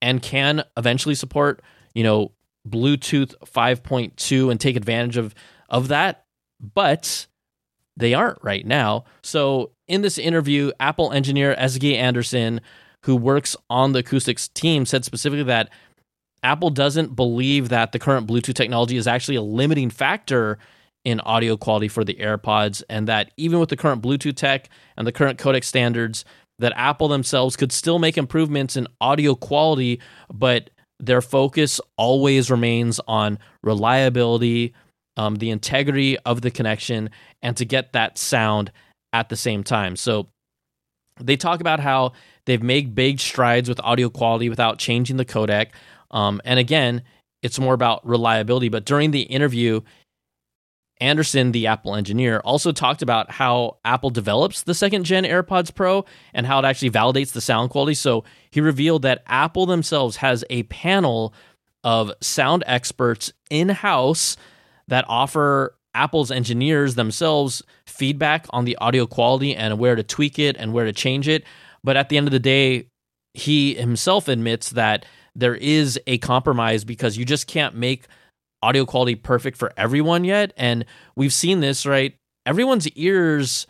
and 0.01 0.21
can 0.21 0.63
eventually 0.77 1.15
support, 1.15 1.61
you 1.93 2.03
know, 2.03 2.31
Bluetooth 2.67 3.33
5.2 3.45 4.51
and 4.51 4.59
take 4.59 4.75
advantage 4.75 5.17
of 5.17 5.33
of 5.69 5.89
that, 5.89 6.25
but 6.59 7.27
they 7.95 8.13
aren't 8.13 8.43
right 8.43 8.65
now. 8.65 9.05
So 9.21 9.71
in 9.87 10.01
this 10.01 10.17
interview, 10.17 10.71
Apple 10.79 11.11
engineer 11.11 11.55
Esge 11.55 11.95
Andersen, 11.95 12.61
who 13.05 13.15
works 13.15 13.55
on 13.69 13.93
the 13.93 13.99
acoustics 13.99 14.47
team, 14.47 14.85
said 14.85 15.05
specifically 15.05 15.43
that 15.43 15.69
Apple 16.43 16.69
doesn't 16.69 17.15
believe 17.15 17.69
that 17.69 17.91
the 17.91 17.99
current 17.99 18.27
Bluetooth 18.27 18.55
technology 18.55 18.97
is 18.97 19.07
actually 19.07 19.35
a 19.35 19.41
limiting 19.41 19.89
factor 19.89 20.57
in 21.05 21.19
audio 21.21 21.55
quality 21.55 21.87
for 21.87 22.03
the 22.03 22.15
AirPods, 22.15 22.83
and 22.89 23.07
that 23.07 23.31
even 23.37 23.59
with 23.59 23.69
the 23.69 23.77
current 23.77 24.01
Bluetooth 24.01 24.35
tech 24.35 24.69
and 24.97 25.07
the 25.07 25.11
current 25.11 25.39
codec 25.39 25.63
standards, 25.63 26.25
that 26.59 26.73
Apple 26.75 27.07
themselves 27.07 27.55
could 27.55 27.71
still 27.71 27.99
make 27.99 28.17
improvements 28.17 28.75
in 28.75 28.87
audio 28.99 29.33
quality, 29.33 30.01
but 30.33 30.69
their 30.99 31.21
focus 31.21 31.79
always 31.97 32.51
remains 32.51 32.99
on 33.07 33.39
reliability, 33.63 34.73
um, 35.15 35.35
the 35.35 35.49
integrity 35.49 36.17
of 36.19 36.41
the 36.41 36.51
connection, 36.51 37.09
and 37.41 37.55
to 37.55 37.65
get 37.65 37.93
that 37.93 38.17
sound 38.17 38.71
at 39.13 39.29
the 39.29 39.37
same 39.37 39.63
time. 39.63 39.95
So 39.95 40.27
they 41.21 41.37
talk 41.37 41.61
about 41.61 41.79
how 41.79 42.11
they've 42.45 42.63
made 42.63 42.95
big 42.95 43.19
strides 43.19 43.69
with 43.69 43.79
audio 43.81 44.09
quality 44.09 44.49
without 44.49 44.79
changing 44.79 45.17
the 45.17 45.25
codec. 45.25 45.67
Um, 46.11 46.41
and 46.45 46.59
again, 46.59 47.03
it's 47.41 47.59
more 47.59 47.73
about 47.73 48.05
reliability. 48.07 48.69
But 48.69 48.85
during 48.85 49.11
the 49.11 49.21
interview, 49.21 49.81
Andersen, 51.01 51.51
the 51.53 51.67
Apple 51.67 51.95
engineer, 51.95 52.39
also 52.39 52.71
talked 52.71 53.01
about 53.01 53.31
how 53.31 53.77
Apple 53.85 54.09
develops 54.09 54.63
the 54.63 54.73
second 54.73 55.05
gen 55.05 55.23
AirPods 55.23 55.73
Pro 55.73 56.05
and 56.33 56.45
how 56.45 56.59
it 56.59 56.65
actually 56.65 56.91
validates 56.91 57.31
the 57.31 57.41
sound 57.41 57.69
quality. 57.69 57.93
So 57.93 58.25
he 58.51 58.59
revealed 58.59 59.03
that 59.03 59.23
Apple 59.25 59.65
themselves 59.65 60.17
has 60.17 60.43
a 60.49 60.63
panel 60.63 61.33
of 61.83 62.11
sound 62.21 62.63
experts 62.67 63.31
in 63.49 63.69
house 63.69 64.35
that 64.89 65.05
offer 65.07 65.75
Apple's 65.93 66.31
engineers 66.31 66.95
themselves 66.95 67.63
feedback 67.85 68.45
on 68.49 68.65
the 68.65 68.75
audio 68.77 69.07
quality 69.07 69.55
and 69.55 69.79
where 69.79 69.95
to 69.95 70.03
tweak 70.03 70.37
it 70.37 70.57
and 70.57 70.73
where 70.73 70.85
to 70.85 70.93
change 70.93 71.27
it. 71.27 71.45
But 71.83 71.95
at 71.95 72.09
the 72.09 72.17
end 72.17 72.27
of 72.27 72.31
the 72.31 72.39
day, 72.39 72.87
he 73.33 73.75
himself 73.75 74.27
admits 74.27 74.71
that 74.71 75.05
there 75.39 75.55
is 75.55 75.99
a 76.07 76.17
compromise 76.19 76.83
because 76.83 77.17
you 77.17 77.25
just 77.25 77.47
can't 77.47 77.75
make 77.75 78.07
audio 78.61 78.85
quality 78.85 79.15
perfect 79.15 79.57
for 79.57 79.71
everyone 79.77 80.23
yet. 80.23 80.53
And 80.57 80.85
we've 81.15 81.33
seen 81.33 81.59
this, 81.61 81.85
right? 81.85 82.15
Everyone's 82.45 82.87
ears, 82.89 83.67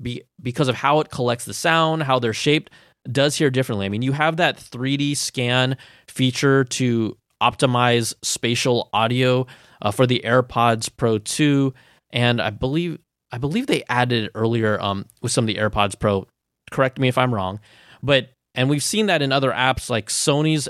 be, 0.00 0.22
because 0.40 0.68
of 0.68 0.76
how 0.76 1.00
it 1.00 1.10
collects 1.10 1.44
the 1.44 1.54
sound, 1.54 2.02
how 2.04 2.18
they're 2.18 2.32
shaped, 2.32 2.70
does 3.10 3.36
hear 3.36 3.50
differently. 3.50 3.86
I 3.86 3.88
mean, 3.88 4.02
you 4.02 4.12
have 4.12 4.36
that 4.36 4.56
3D 4.56 5.16
scan 5.16 5.76
feature 6.06 6.64
to 6.64 7.16
optimize 7.42 8.14
spatial 8.22 8.90
audio 8.92 9.46
uh, 9.82 9.90
for 9.90 10.06
the 10.06 10.22
AirPods 10.24 10.90
Pro 10.94 11.18
2, 11.18 11.72
and 12.10 12.40
I 12.40 12.50
believe 12.50 12.98
I 13.32 13.38
believe 13.38 13.68
they 13.68 13.84
added 13.88 14.24
it 14.24 14.32
earlier 14.34 14.80
um, 14.82 15.06
with 15.22 15.32
some 15.32 15.44
of 15.44 15.46
the 15.46 15.54
AirPods 15.54 15.98
Pro. 15.98 16.26
Correct 16.70 16.98
me 16.98 17.08
if 17.08 17.16
I'm 17.16 17.34
wrong, 17.34 17.60
but 18.02 18.30
and 18.54 18.68
we've 18.68 18.82
seen 18.82 19.06
that 19.06 19.22
in 19.22 19.32
other 19.32 19.52
apps 19.52 19.88
like 19.88 20.08
Sony's 20.08 20.68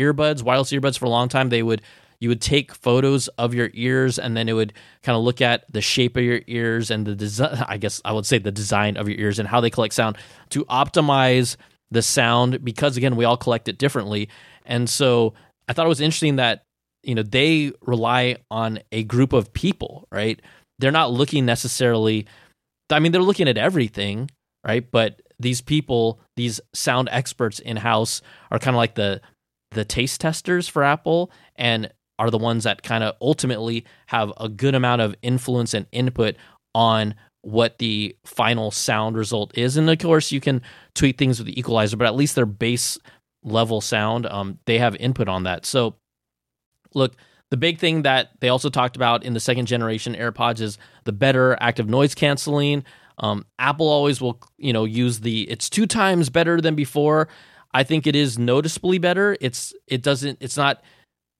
earbuds, 0.00 0.42
wireless 0.42 0.72
earbuds 0.72 0.98
for 0.98 1.04
a 1.04 1.10
long 1.10 1.28
time. 1.28 1.50
They 1.50 1.62
would 1.62 1.82
you 2.20 2.28
would 2.28 2.40
take 2.40 2.74
photos 2.74 3.28
of 3.28 3.54
your 3.54 3.70
ears 3.72 4.18
and 4.18 4.36
then 4.36 4.48
it 4.48 4.52
would 4.52 4.74
kind 5.02 5.16
of 5.16 5.24
look 5.24 5.40
at 5.40 5.70
the 5.72 5.80
shape 5.80 6.16
of 6.16 6.22
your 6.22 6.40
ears 6.46 6.90
and 6.90 7.06
the 7.06 7.14
design 7.14 7.64
i 7.66 7.76
guess 7.76 8.00
i 8.04 8.12
would 8.12 8.26
say 8.26 8.38
the 8.38 8.52
design 8.52 8.96
of 8.96 9.08
your 9.08 9.18
ears 9.18 9.38
and 9.38 9.48
how 9.48 9.60
they 9.60 9.70
collect 9.70 9.94
sound 9.94 10.16
to 10.50 10.64
optimize 10.66 11.56
the 11.90 12.02
sound 12.02 12.62
because 12.64 12.96
again 12.96 13.16
we 13.16 13.24
all 13.24 13.36
collect 13.36 13.68
it 13.68 13.78
differently 13.78 14.28
and 14.64 14.88
so 14.88 15.34
i 15.68 15.72
thought 15.72 15.86
it 15.86 15.88
was 15.88 16.00
interesting 16.00 16.36
that 16.36 16.62
you 17.02 17.14
know 17.14 17.22
they 17.22 17.72
rely 17.82 18.36
on 18.50 18.78
a 18.92 19.02
group 19.04 19.32
of 19.32 19.52
people 19.52 20.06
right 20.12 20.40
they're 20.78 20.92
not 20.92 21.10
looking 21.10 21.44
necessarily 21.46 22.26
i 22.90 22.98
mean 22.98 23.12
they're 23.12 23.22
looking 23.22 23.48
at 23.48 23.58
everything 23.58 24.30
right 24.66 24.90
but 24.90 25.20
these 25.38 25.62
people 25.62 26.20
these 26.36 26.60
sound 26.74 27.08
experts 27.10 27.58
in 27.60 27.78
house 27.78 28.20
are 28.50 28.58
kind 28.58 28.76
of 28.76 28.78
like 28.78 28.94
the 28.94 29.20
the 29.72 29.84
taste 29.84 30.20
testers 30.20 30.68
for 30.68 30.82
apple 30.82 31.30
and 31.56 31.92
are 32.18 32.30
the 32.30 32.38
ones 32.38 32.64
that 32.64 32.82
kind 32.82 33.02
of 33.02 33.16
ultimately 33.22 33.84
have 34.06 34.32
a 34.38 34.48
good 34.48 34.74
amount 34.74 35.00
of 35.00 35.14
influence 35.22 35.72
and 35.72 35.86
input 35.90 36.36
on 36.74 37.14
what 37.42 37.78
the 37.78 38.14
final 38.24 38.70
sound 38.70 39.16
result 39.16 39.56
is. 39.56 39.78
And 39.78 39.88
of 39.88 39.98
course, 39.98 40.30
you 40.30 40.40
can 40.40 40.60
tweak 40.94 41.16
things 41.16 41.38
with 41.38 41.46
the 41.46 41.58
equalizer, 41.58 41.96
but 41.96 42.06
at 42.06 42.14
least 42.14 42.34
their 42.34 42.44
base 42.44 42.98
level 43.42 43.80
sound, 43.80 44.26
um, 44.26 44.58
they 44.66 44.78
have 44.78 44.94
input 44.96 45.28
on 45.28 45.44
that. 45.44 45.64
So, 45.64 45.96
look, 46.94 47.16
the 47.50 47.56
big 47.56 47.78
thing 47.78 48.02
that 48.02 48.30
they 48.40 48.48
also 48.48 48.68
talked 48.68 48.96
about 48.96 49.24
in 49.24 49.32
the 49.32 49.40
second 49.40 49.66
generation 49.66 50.14
AirPods 50.14 50.60
is 50.60 50.78
the 51.04 51.12
better 51.12 51.56
active 51.60 51.88
noise 51.88 52.14
canceling. 52.14 52.84
Um, 53.18 53.44
Apple 53.58 53.88
always 53.88 54.20
will, 54.20 54.40
you 54.58 54.72
know, 54.72 54.84
use 54.84 55.20
the 55.20 55.42
it's 55.50 55.70
two 55.70 55.86
times 55.86 56.30
better 56.30 56.60
than 56.60 56.74
before. 56.74 57.28
I 57.72 57.84
think 57.84 58.06
it 58.06 58.16
is 58.16 58.38
noticeably 58.38 58.98
better. 58.98 59.36
It's 59.40 59.72
it 59.86 60.02
doesn't 60.02 60.38
it's 60.40 60.56
not 60.56 60.82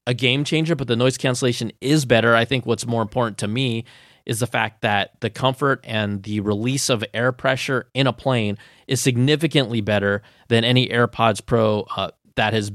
a 0.07 0.15
game 0.15 0.45
changer, 0.45 0.75
but 0.75 0.89
the 0.89 0.97
noise 0.97 1.19
cancellation 1.19 1.73
is 1.81 2.05
better. 2.05 2.35
I 2.35 2.45
think 2.45 2.67
what's 2.67 2.87
more 2.87 3.03
important 3.03 3.39
to 3.39 3.49
me 3.49 3.85
is 4.27 4.41
the 4.41 4.47
fact 4.47 4.83
that 4.83 5.21
the 5.21 5.31
comfort 5.31 5.81
and 5.85 6.23
the 6.23 6.41
release 6.41 6.89
of 6.89 7.05
air 7.15 7.33
pressure 7.33 7.89
in 7.95 8.07
a 8.07 8.13
plane 8.13 8.59
is 8.87 9.01
significantly 9.01 9.81
better 9.81 10.23
than 10.49 10.65
any 10.65 10.89
AirPods 10.89 11.45
Pro 11.45 11.83
uh, 11.97 12.11
that 12.37 12.53
has 12.53 12.71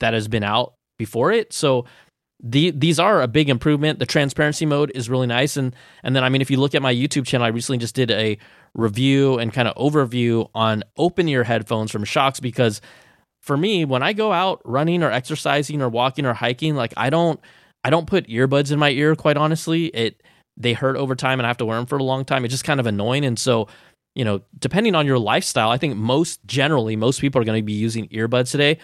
that 0.00 0.14
has 0.14 0.28
been 0.28 0.44
out 0.44 0.74
before 0.98 1.32
it. 1.32 1.52
So 1.52 1.86
the, 2.42 2.70
these 2.70 2.98
are 2.98 3.20
a 3.20 3.28
big 3.28 3.48
improvement. 3.48 3.98
The 3.98 4.06
transparency 4.06 4.64
mode 4.66 4.92
is 4.94 5.10
really 5.10 5.26
nice, 5.26 5.56
and 5.56 5.74
and 6.02 6.16
then 6.16 6.24
I 6.24 6.28
mean, 6.28 6.40
if 6.40 6.50
you 6.50 6.58
look 6.58 6.74
at 6.74 6.82
my 6.82 6.94
YouTube 6.94 7.26
channel, 7.26 7.44
I 7.46 7.50
recently 7.50 7.78
just 7.78 7.94
did 7.94 8.10
a 8.10 8.38
review 8.74 9.38
and 9.38 9.52
kind 9.52 9.68
of 9.68 9.74
overview 9.76 10.48
on 10.54 10.84
open 10.96 11.28
ear 11.28 11.44
headphones 11.44 11.90
from 11.90 12.04
Shokz 12.04 12.40
because 12.40 12.80
for 13.40 13.56
me, 13.56 13.84
when 13.84 14.02
I 14.02 14.12
go 14.12 14.32
out 14.32 14.60
running 14.64 15.02
or 15.02 15.10
exercising 15.10 15.82
or 15.82 15.88
walking 15.88 16.24
or 16.24 16.34
hiking, 16.34 16.76
like 16.76 16.94
I 16.96 17.10
don't 17.10 17.40
I 17.84 17.90
don't 17.90 18.06
put 18.06 18.26
earbuds 18.28 18.70
in 18.70 18.78
my 18.78 18.90
ear 18.90 19.16
quite 19.16 19.36
honestly. 19.36 19.86
It 19.86 20.22
they 20.56 20.72
hurt 20.72 20.96
over 20.96 21.14
time 21.14 21.40
and 21.40 21.46
I 21.46 21.48
have 21.48 21.56
to 21.58 21.66
wear 21.66 21.76
them 21.76 21.86
for 21.86 21.98
a 21.98 22.02
long 22.02 22.24
time. 22.24 22.44
It's 22.44 22.52
just 22.52 22.64
kind 22.64 22.80
of 22.80 22.86
annoying 22.86 23.24
and 23.24 23.38
so 23.38 23.68
you 24.16 24.24
know, 24.24 24.42
depending 24.58 24.96
on 24.96 25.06
your 25.06 25.18
lifestyle, 25.20 25.70
I 25.70 25.78
think 25.78 25.96
most 25.96 26.44
generally 26.44 26.96
most 26.96 27.20
people 27.20 27.40
are 27.40 27.44
going 27.44 27.60
to 27.60 27.64
be 27.64 27.72
using 27.72 28.08
earbuds 28.08 28.50
today, 28.50 28.78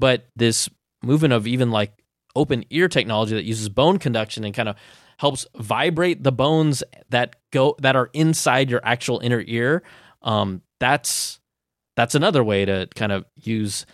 but 0.00 0.26
this 0.34 0.68
movement 1.02 1.32
of 1.32 1.46
even 1.46 1.70
like 1.70 1.92
open 2.34 2.64
ear 2.70 2.88
technology 2.88 3.34
that 3.34 3.44
uses 3.44 3.68
bone 3.68 3.98
conduction 3.98 4.44
and 4.44 4.54
kind 4.54 4.68
of 4.68 4.76
helps 5.18 5.46
vibrate 5.56 6.22
the 6.22 6.32
bones 6.32 6.82
that 7.10 7.36
go 7.52 7.76
that 7.80 7.96
are 7.96 8.10
inside 8.12 8.70
your 8.70 8.80
actual 8.84 9.20
inner 9.20 9.42
ear. 9.46 9.82
Um, 10.22 10.62
that's 10.80 11.40
that's 11.96 12.14
another 12.14 12.42
way 12.42 12.64
to 12.64 12.88
kind 12.94 13.12
of 13.12 13.24
use 13.42 13.86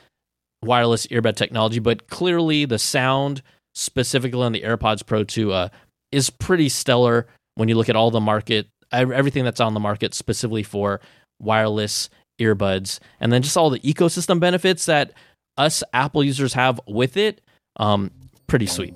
wireless 0.63 1.07
earbud 1.09 1.37
technology. 1.37 1.79
But 1.79 2.09
clearly, 2.09 2.65
the 2.65 2.79
sound 2.79 3.43
specifically 3.75 4.43
on 4.43 4.53
the 4.53 4.63
AirPods 4.63 5.05
Pro 5.05 5.25
2 5.25 5.53
uh, 5.53 5.69
is 6.13 6.31
pretty 6.31 6.69
stellar 6.69 7.27
when 7.55 7.69
you 7.69 7.75
look 7.75 7.89
at 7.89 7.97
all 7.97 8.11
the 8.11 8.21
market, 8.21 8.69
everything 8.93 9.45
that's 9.45 9.61
on 9.61 9.75
the 9.75 9.81
market 9.81 10.15
specifically 10.15 10.63
for 10.63 11.01
wireless 11.39 12.09
earbuds, 12.41 12.99
and 13.21 13.33
then 13.33 13.43
just 13.43 13.57
all 13.57 13.71
the 13.71 13.81
ecosystem 13.81 14.41
benefits 14.41 14.87
that 14.87 15.13
us 15.57 15.83
Apple 15.93 16.25
users 16.25 16.55
have 16.55 16.81
with 16.87 17.17
it. 17.17 17.41
Um, 17.77 18.11
pretty 18.51 18.67
sweet. 18.67 18.95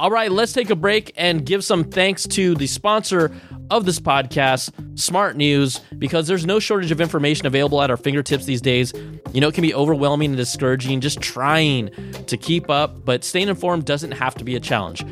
All 0.00 0.10
right, 0.10 0.32
let's 0.32 0.52
take 0.52 0.70
a 0.70 0.74
break 0.74 1.12
and 1.16 1.46
give 1.46 1.62
some 1.62 1.84
thanks 1.84 2.26
to 2.28 2.56
the 2.56 2.66
sponsor 2.66 3.30
of 3.70 3.84
this 3.84 4.00
podcast, 4.00 4.72
Smart 4.98 5.36
News, 5.36 5.80
because 5.98 6.26
there's 6.26 6.44
no 6.44 6.58
shortage 6.58 6.90
of 6.90 7.00
information 7.00 7.46
available 7.46 7.80
at 7.80 7.90
our 7.90 7.96
fingertips 7.96 8.46
these 8.46 8.60
days. 8.60 8.92
You 9.32 9.40
know, 9.40 9.48
it 9.48 9.54
can 9.54 9.62
be 9.62 9.74
overwhelming 9.74 10.30
and 10.30 10.36
discouraging 10.36 11.00
just 11.00 11.20
trying 11.20 11.90
to 12.26 12.36
keep 12.36 12.68
up, 12.68 13.04
but 13.04 13.22
staying 13.22 13.48
informed 13.48 13.84
doesn't 13.84 14.12
have 14.12 14.34
to 14.36 14.44
be 14.44 14.56
a 14.56 14.60
challenge. 14.60 15.04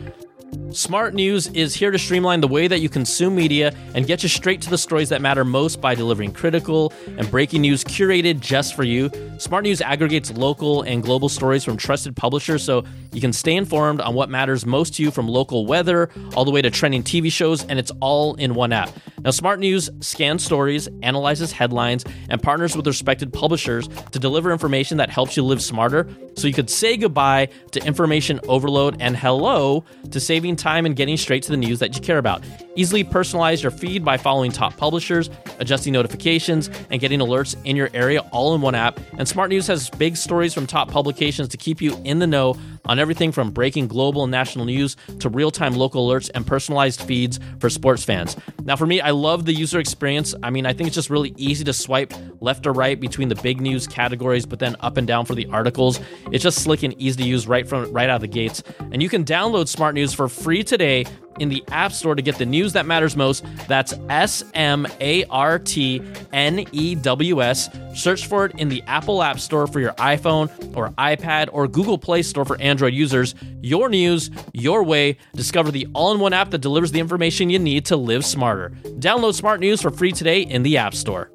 Smart 0.73 1.15
News 1.15 1.49
is 1.49 1.75
here 1.75 1.91
to 1.91 1.99
streamline 1.99 2.41
the 2.41 2.47
way 2.47 2.69
that 2.69 2.79
you 2.79 2.89
consume 2.89 3.35
media 3.35 3.75
and 3.95 4.07
get 4.07 4.23
you 4.23 4.29
straight 4.29 4.61
to 4.63 4.71
the 4.71 4.79
stories 4.79 5.09
that 5.09 5.21
matter 5.21 5.45
most 5.45 5.81
by 5.81 5.97
delivering 5.97 6.33
critical 6.33 6.93
and 7.19 7.29
breaking 7.29 7.63
news 7.63 7.83
curated 7.83 8.39
just 8.39 8.77
for 8.77 8.85
you. 8.85 9.11
Smart 9.39 9.65
News 9.65 9.81
aggregates 9.81 10.31
local 10.31 10.83
and 10.83 11.03
global 11.03 11.29
stories 11.29 11.65
from 11.65 11.77
trusted 11.77 12.15
publishers 12.15 12.63
so 12.63 12.85
you 13.13 13.21
can 13.21 13.33
stay 13.33 13.57
informed 13.57 14.01
on 14.01 14.15
what 14.15 14.31
matters 14.31 14.65
most 14.65 14.95
to 14.95 15.03
you 15.03 15.11
from 15.11 15.27
local 15.27 15.67
weather 15.67 16.09
all 16.37 16.45
the 16.45 16.53
way 16.53 16.63
to 16.63 16.71
trending 16.71 17.03
TV 17.03 17.33
shows, 17.33 17.65
and 17.65 17.79
it's 17.79 17.91
all 18.01 18.35
in 18.37 18.55
one 18.55 18.73
app. 18.73 18.91
Now, 19.23 19.33
Smart 19.33 19.59
News 19.59 19.91
scans 20.01 20.45
stories, 20.45 20.89
analyzes 21.03 21.53
headlines, 21.53 22.05
and 22.29 22.43
partners 22.43 22.77
with 22.77 22.87
respected 22.87 23.33
publishers 23.33 23.89
to 24.13 24.19
deliver 24.19 24.53
information 24.53 24.99
that 24.99 25.11
helps 25.11 25.37
you 25.37 25.43
live 25.43 25.61
smarter 25.61 26.09
so 26.37 26.47
you 26.47 26.55
could 26.55 26.71
say 26.71 26.97
goodbye 26.97 27.49
to 27.73 27.85
information 27.85 28.41
overload 28.49 28.97
and 29.01 29.17
hello 29.17 29.85
to 30.11 30.21
saving 30.21 30.57
time 30.61 30.87
and 30.87 30.95
getting 30.95 31.17
straight 31.17 31.43
to 31.45 31.51
the 31.51 31.57
news 31.57 31.79
that 31.81 31.95
you 31.97 32.01
care 32.01 32.19
about. 32.19 32.45
Easily 32.77 33.03
personalize 33.03 33.63
your 33.63 33.73
feed 33.73 34.05
by 34.05 34.17
following 34.17 34.53
top 34.53 34.77
publishers, 34.77 35.29
adjusting 35.59 35.93
notifications, 35.93 36.71
and 36.91 37.01
getting 37.01 37.19
alerts 37.19 37.57
in 37.65 37.75
your 37.75 37.91
area 37.95 38.21
all 38.31 38.55
in 38.55 38.61
one 38.61 38.75
app. 38.75 39.01
And 39.19 39.27
Smart 39.27 39.51
News 39.51 39.67
has 39.67 39.91
big 39.91 40.17
stories 40.17 40.55
from 40.55 40.67
top 40.67 40.91
publications 40.91 41.49
to 41.49 41.57
keep 41.57 41.81
you 41.81 42.01
in 42.05 42.21
the 42.21 42.27
know 42.27 42.57
on 42.87 42.99
everything 42.99 43.33
from 43.33 43.51
breaking 43.51 43.89
global 43.89 44.25
and 44.25 44.31
national 44.31 44.65
news 44.65 44.97
to 45.19 45.29
real 45.29 45.51
time 45.51 45.75
local 45.75 46.09
alerts 46.09 46.31
and 46.35 46.47
personalized 46.47 47.03
feeds 47.03 47.39
for 47.59 47.69
sports 47.71 48.05
fans. 48.05 48.37
Now, 48.65 48.77
for 48.77 48.87
me, 48.87 49.01
I 49.01 49.11
love 49.11 49.45
the 49.45 49.53
user 49.53 49.79
experience. 49.79 50.35
I 50.43 50.51
mean, 50.51 50.67
I 50.67 50.73
think 50.73 50.87
it's 50.87 50.95
just 50.95 51.11
really 51.11 51.35
easy 51.37 51.65
to 51.65 51.73
swipe 51.73 52.13
left 52.41 52.67
or 52.67 52.73
right 52.73 52.99
between 52.99 53.29
the 53.29 53.35
big 53.37 53.61
news 53.61 53.87
categories, 53.87 54.47
but 54.47 54.59
then 54.59 54.77
up 54.81 54.97
and 54.97 55.07
down 55.07 55.27
for 55.27 55.35
the 55.35 55.47
articles. 55.47 56.01
It's 56.33 56.43
just 56.43 56.63
slick 56.63 56.83
and 56.83 56.95
easy 57.01 57.23
to 57.23 57.29
use 57.29 57.47
right 57.47 57.69
from 57.69 57.93
right 57.93 58.09
out 58.09 58.17
of 58.17 58.21
the 58.23 58.29
gates. 58.29 58.63
And 58.93 59.03
you 59.03 59.09
can 59.09 59.25
download 59.25 59.69
Smart 59.69 59.95
News 59.95 60.15
for 60.15 60.29
free 60.51 60.65
today 60.65 61.07
in 61.39 61.49
the 61.49 61.63
App 61.71 61.93
Store 61.93 62.17
to 62.17 62.23
get 62.23 62.37
the 62.37 62.45
news 62.45 62.73
that 62.73 62.85
matters 62.85 63.15
most. 63.15 63.45
That's 63.69 63.95
S 64.09 64.43
M 64.53 64.85
A 65.01 65.23
R 65.27 65.61
T 65.61 66.03
N 66.33 66.67
E 66.73 66.97
W 66.97 67.41
S. 67.41 67.71
Search 67.95 68.27
for 68.27 68.47
it 68.47 68.59
in 68.59 68.69
the 68.69 68.83
Apple 68.89 69.23
App 69.23 69.39
Store 69.39 69.69
for 69.69 69.79
your 69.79 69.93
iPhone 69.93 70.49
or 70.77 70.89
iPad 70.99 71.51
or 71.53 71.69
Google 71.69 71.99
Play 71.99 72.23
Store 72.23 72.45
for 72.45 72.61
Android 72.61 72.95
users. 72.95 73.37
Your 73.63 73.89
news, 73.89 74.29
your 74.53 74.83
way. 74.83 75.19
Discover 75.37 75.71
the 75.71 75.87
all 75.95 76.13
in 76.13 76.19
one 76.19 76.33
app 76.33 76.51
that 76.51 76.59
delivers 76.59 76.91
the 76.91 76.99
information 76.99 77.49
you 77.49 77.61
need 77.61 77.85
to 77.85 77.97
live 77.97 78.25
smarter. 78.25 78.71
Download 78.99 79.33
Smart 79.33 79.61
News 79.61 79.81
for 79.81 79.93
free 79.93 80.11
today 80.11 80.41
in 80.41 80.65
the 80.65 80.79
App 80.79 80.97
Store. 80.97 81.31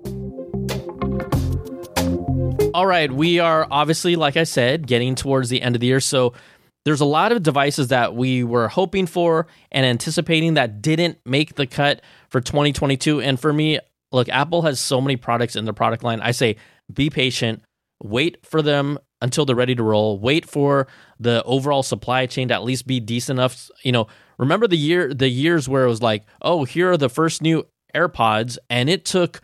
All 2.76 2.86
right, 2.86 3.10
we 3.10 3.40
are 3.40 3.66
obviously, 3.72 4.18
like 4.18 4.36
I 4.36 4.44
said, 4.44 4.86
getting 4.86 5.16
towards 5.16 5.48
the 5.48 5.62
end 5.62 5.76
of 5.76 5.80
the 5.80 5.88
year. 5.88 6.02
So 6.02 6.34
there's 6.86 7.02
a 7.02 7.06
lot 7.06 7.32
of 7.32 7.44
devices 7.44 7.88
that 7.90 8.16
we 8.16 8.44
were 8.44 8.68
hoping 8.68 9.08
for 9.08 9.48
and 9.72 9.86
anticipating 9.86 10.54
that 10.54 10.82
didn't 10.82 11.18
make 11.26 11.56
the 11.56 11.66
cut 11.66 12.02
for 12.30 12.40
2022. 12.40 13.22
And 13.22 13.40
for 13.40 13.52
me, 13.52 13.80
look, 14.12 14.30
Apple 14.30 14.62
has 14.62 14.80
so 14.80 15.02
many 15.02 15.18
products 15.18 15.56
in 15.56 15.66
their 15.66 15.74
product 15.74 16.04
line. 16.04 16.22
I 16.22 16.32
say 16.32 16.58
be 16.94 17.10
patient, 17.10 17.64
wait 18.04 18.38
for 18.46 18.62
them 18.62 19.00
until 19.22 19.46
they're 19.46 19.56
ready 19.56 19.74
to 19.74 19.82
roll, 19.82 20.20
wait 20.20 20.48
for 20.48 20.88
the 21.20 21.42
overall 21.44 21.82
supply 21.82 22.28
chain 22.28 22.50
to 22.50 22.54
at 22.54 22.64
least 22.64 22.86
be 22.86 23.00
decent 23.00 23.40
enough. 23.40 23.72
You 23.84 23.92
know, 23.92 24.08
remember 24.38 24.68
the 24.68 24.78
year 24.78 25.12
the 25.12 25.30
years 25.30 25.68
where 25.68 25.86
it 25.86 25.90
was 25.90 26.04
like, 26.04 26.24
oh, 26.44 26.66
here 26.66 26.92
are 26.92 26.98
the 26.98 27.10
first 27.10 27.42
new 27.42 27.66
AirPods, 27.96 28.58
and 28.70 28.90
it 28.90 29.06
took, 29.06 29.42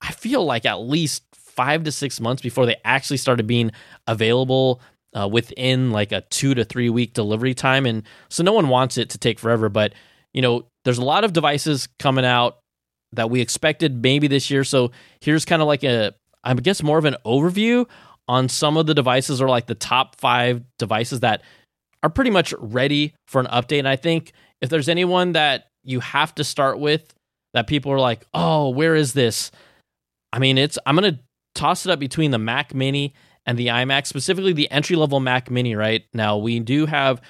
I 0.00 0.12
feel 0.12 0.44
like 0.44 0.64
at 0.64 0.80
least 0.80 1.24
five 1.32 1.84
to 1.84 1.92
six 1.92 2.20
months 2.20 2.42
before 2.42 2.66
they 2.66 2.76
actually 2.84 3.16
started 3.16 3.46
being 3.46 3.72
available 4.06 4.80
uh, 5.14 5.28
within 5.28 5.90
like 5.90 6.12
a 6.12 6.22
two 6.22 6.54
to 6.54 6.64
three 6.64 6.90
week 6.90 7.14
delivery 7.14 7.54
time. 7.54 7.86
And 7.86 8.02
so 8.28 8.42
no 8.42 8.52
one 8.52 8.68
wants 8.68 8.98
it 8.98 9.10
to 9.10 9.18
take 9.18 9.38
forever. 9.38 9.68
But, 9.68 9.94
you 10.32 10.42
know, 10.42 10.66
there's 10.84 10.98
a 10.98 11.04
lot 11.04 11.24
of 11.24 11.32
devices 11.32 11.88
coming 11.98 12.24
out 12.24 12.58
that 13.12 13.30
we 13.30 13.40
expected 13.40 14.02
maybe 14.02 14.26
this 14.26 14.50
year. 14.50 14.64
So 14.64 14.90
here's 15.20 15.44
kind 15.44 15.62
of 15.62 15.68
like 15.68 15.84
a, 15.84 16.14
I 16.42 16.54
guess, 16.54 16.82
more 16.82 16.98
of 16.98 17.04
an 17.04 17.16
overview 17.24 17.86
on 18.26 18.48
some 18.48 18.76
of 18.76 18.86
the 18.86 18.94
devices 18.94 19.40
or 19.40 19.48
like 19.48 19.66
the 19.66 19.74
top 19.74 20.16
five 20.16 20.62
devices 20.78 21.20
that 21.20 21.42
are 22.02 22.10
pretty 22.10 22.30
much 22.30 22.52
ready 22.58 23.14
for 23.28 23.40
an 23.40 23.46
update. 23.46 23.78
And 23.78 23.88
I 23.88 23.96
think 23.96 24.32
if 24.60 24.68
there's 24.68 24.88
anyone 24.88 25.32
that 25.32 25.68
you 25.84 26.00
have 26.00 26.34
to 26.36 26.44
start 26.44 26.78
with 26.78 27.14
that 27.52 27.66
people 27.66 27.92
are 27.92 28.00
like, 28.00 28.24
oh, 28.34 28.70
where 28.70 28.94
is 28.94 29.12
this? 29.12 29.50
I 30.32 30.38
mean, 30.38 30.58
it's, 30.58 30.78
I'm 30.86 30.96
going 30.96 31.14
to 31.14 31.20
toss 31.54 31.86
it 31.86 31.92
up 31.92 32.00
between 32.00 32.30
the 32.30 32.38
Mac 32.38 32.74
Mini 32.74 33.14
and 33.46 33.58
the 33.58 33.68
iMac, 33.68 34.06
specifically 34.06 34.52
the 34.52 34.70
entry 34.70 34.96
level 34.96 35.20
Mac 35.20 35.50
Mini. 35.50 35.74
Right 35.74 36.04
now, 36.12 36.36
we 36.36 36.60
do 36.60 36.86
have 36.86 37.20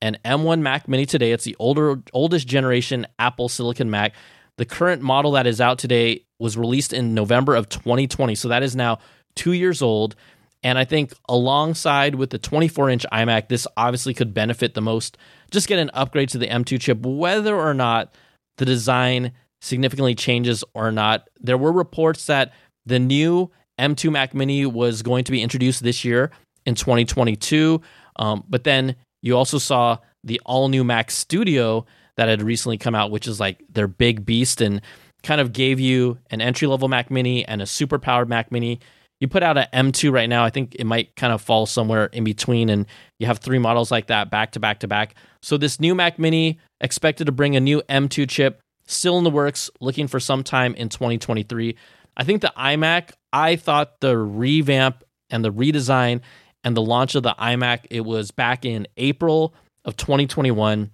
an 0.00 0.18
M1 0.24 0.60
Mac 0.60 0.88
Mini 0.88 1.06
today. 1.06 1.32
It's 1.32 1.44
the 1.44 1.56
older, 1.58 2.02
oldest 2.12 2.46
generation 2.46 3.06
Apple 3.18 3.48
Silicon 3.48 3.90
Mac. 3.90 4.14
The 4.58 4.64
current 4.64 5.02
model 5.02 5.32
that 5.32 5.46
is 5.46 5.60
out 5.60 5.78
today 5.78 6.24
was 6.38 6.56
released 6.56 6.92
in 6.92 7.14
November 7.14 7.54
of 7.54 7.68
2020, 7.68 8.34
so 8.34 8.48
that 8.48 8.62
is 8.62 8.76
now 8.76 8.98
two 9.34 9.52
years 9.52 9.80
old. 9.80 10.14
And 10.62 10.78
I 10.78 10.84
think 10.84 11.12
alongside 11.28 12.14
with 12.14 12.30
the 12.30 12.38
24 12.38 12.90
inch 12.90 13.06
iMac, 13.12 13.48
this 13.48 13.66
obviously 13.76 14.14
could 14.14 14.34
benefit 14.34 14.74
the 14.74 14.80
most. 14.80 15.16
Just 15.50 15.68
get 15.68 15.78
an 15.78 15.90
upgrade 15.94 16.28
to 16.30 16.38
the 16.38 16.46
M2 16.46 16.80
chip, 16.80 17.00
whether 17.00 17.56
or 17.56 17.74
not 17.74 18.14
the 18.58 18.64
design 18.64 19.32
significantly 19.60 20.14
changes 20.14 20.62
or 20.74 20.92
not. 20.92 21.28
There 21.40 21.58
were 21.58 21.72
reports 21.72 22.26
that 22.26 22.52
the 22.84 22.98
new 22.98 23.50
M2 23.80 24.10
Mac 24.12 24.34
Mini 24.34 24.66
was 24.66 25.02
going 25.02 25.24
to 25.24 25.32
be 25.32 25.42
introduced 25.42 25.82
this 25.82 26.04
year 26.04 26.30
in 26.66 26.74
2022. 26.74 27.80
Um, 28.16 28.44
but 28.48 28.64
then 28.64 28.96
you 29.22 29.36
also 29.36 29.58
saw 29.58 29.98
the 30.24 30.40
all 30.44 30.68
new 30.68 30.84
Mac 30.84 31.10
Studio 31.10 31.86
that 32.16 32.28
had 32.28 32.42
recently 32.42 32.78
come 32.78 32.94
out, 32.94 33.10
which 33.10 33.26
is 33.26 33.40
like 33.40 33.62
their 33.70 33.88
big 33.88 34.24
beast 34.24 34.60
and 34.60 34.80
kind 35.22 35.40
of 35.40 35.52
gave 35.52 35.80
you 35.80 36.18
an 36.30 36.40
entry 36.40 36.68
level 36.68 36.88
Mac 36.88 37.10
Mini 37.10 37.44
and 37.46 37.62
a 37.62 37.66
super 37.66 37.98
powered 37.98 38.28
Mac 38.28 38.52
Mini. 38.52 38.80
You 39.20 39.28
put 39.28 39.44
out 39.44 39.56
an 39.56 39.66
M2 39.72 40.12
right 40.12 40.28
now, 40.28 40.44
I 40.44 40.50
think 40.50 40.74
it 40.74 40.84
might 40.84 41.14
kind 41.14 41.32
of 41.32 41.40
fall 41.40 41.64
somewhere 41.64 42.06
in 42.06 42.24
between, 42.24 42.68
and 42.68 42.86
you 43.20 43.28
have 43.28 43.38
three 43.38 43.60
models 43.60 43.92
like 43.92 44.08
that 44.08 44.30
back 44.30 44.50
to 44.52 44.60
back 44.60 44.80
to 44.80 44.88
back. 44.88 45.14
So, 45.42 45.56
this 45.56 45.78
new 45.78 45.94
Mac 45.94 46.18
Mini 46.18 46.58
expected 46.80 47.26
to 47.26 47.32
bring 47.32 47.54
a 47.54 47.60
new 47.60 47.82
M2 47.88 48.28
chip, 48.28 48.60
still 48.86 49.18
in 49.18 49.24
the 49.24 49.30
works, 49.30 49.70
looking 49.80 50.08
for 50.08 50.18
some 50.18 50.42
time 50.42 50.74
in 50.74 50.88
2023. 50.88 51.76
I 52.16 52.24
think 52.24 52.42
the 52.42 52.52
iMac, 52.58 53.12
I 53.32 53.56
thought 53.56 54.00
the 54.00 54.16
revamp 54.16 55.04
and 55.30 55.44
the 55.44 55.52
redesign 55.52 56.20
and 56.64 56.76
the 56.76 56.82
launch 56.82 57.14
of 57.14 57.22
the 57.22 57.34
iMac, 57.38 57.86
it 57.90 58.02
was 58.02 58.30
back 58.30 58.64
in 58.64 58.86
April 58.96 59.54
of 59.84 59.96
2021. 59.96 60.90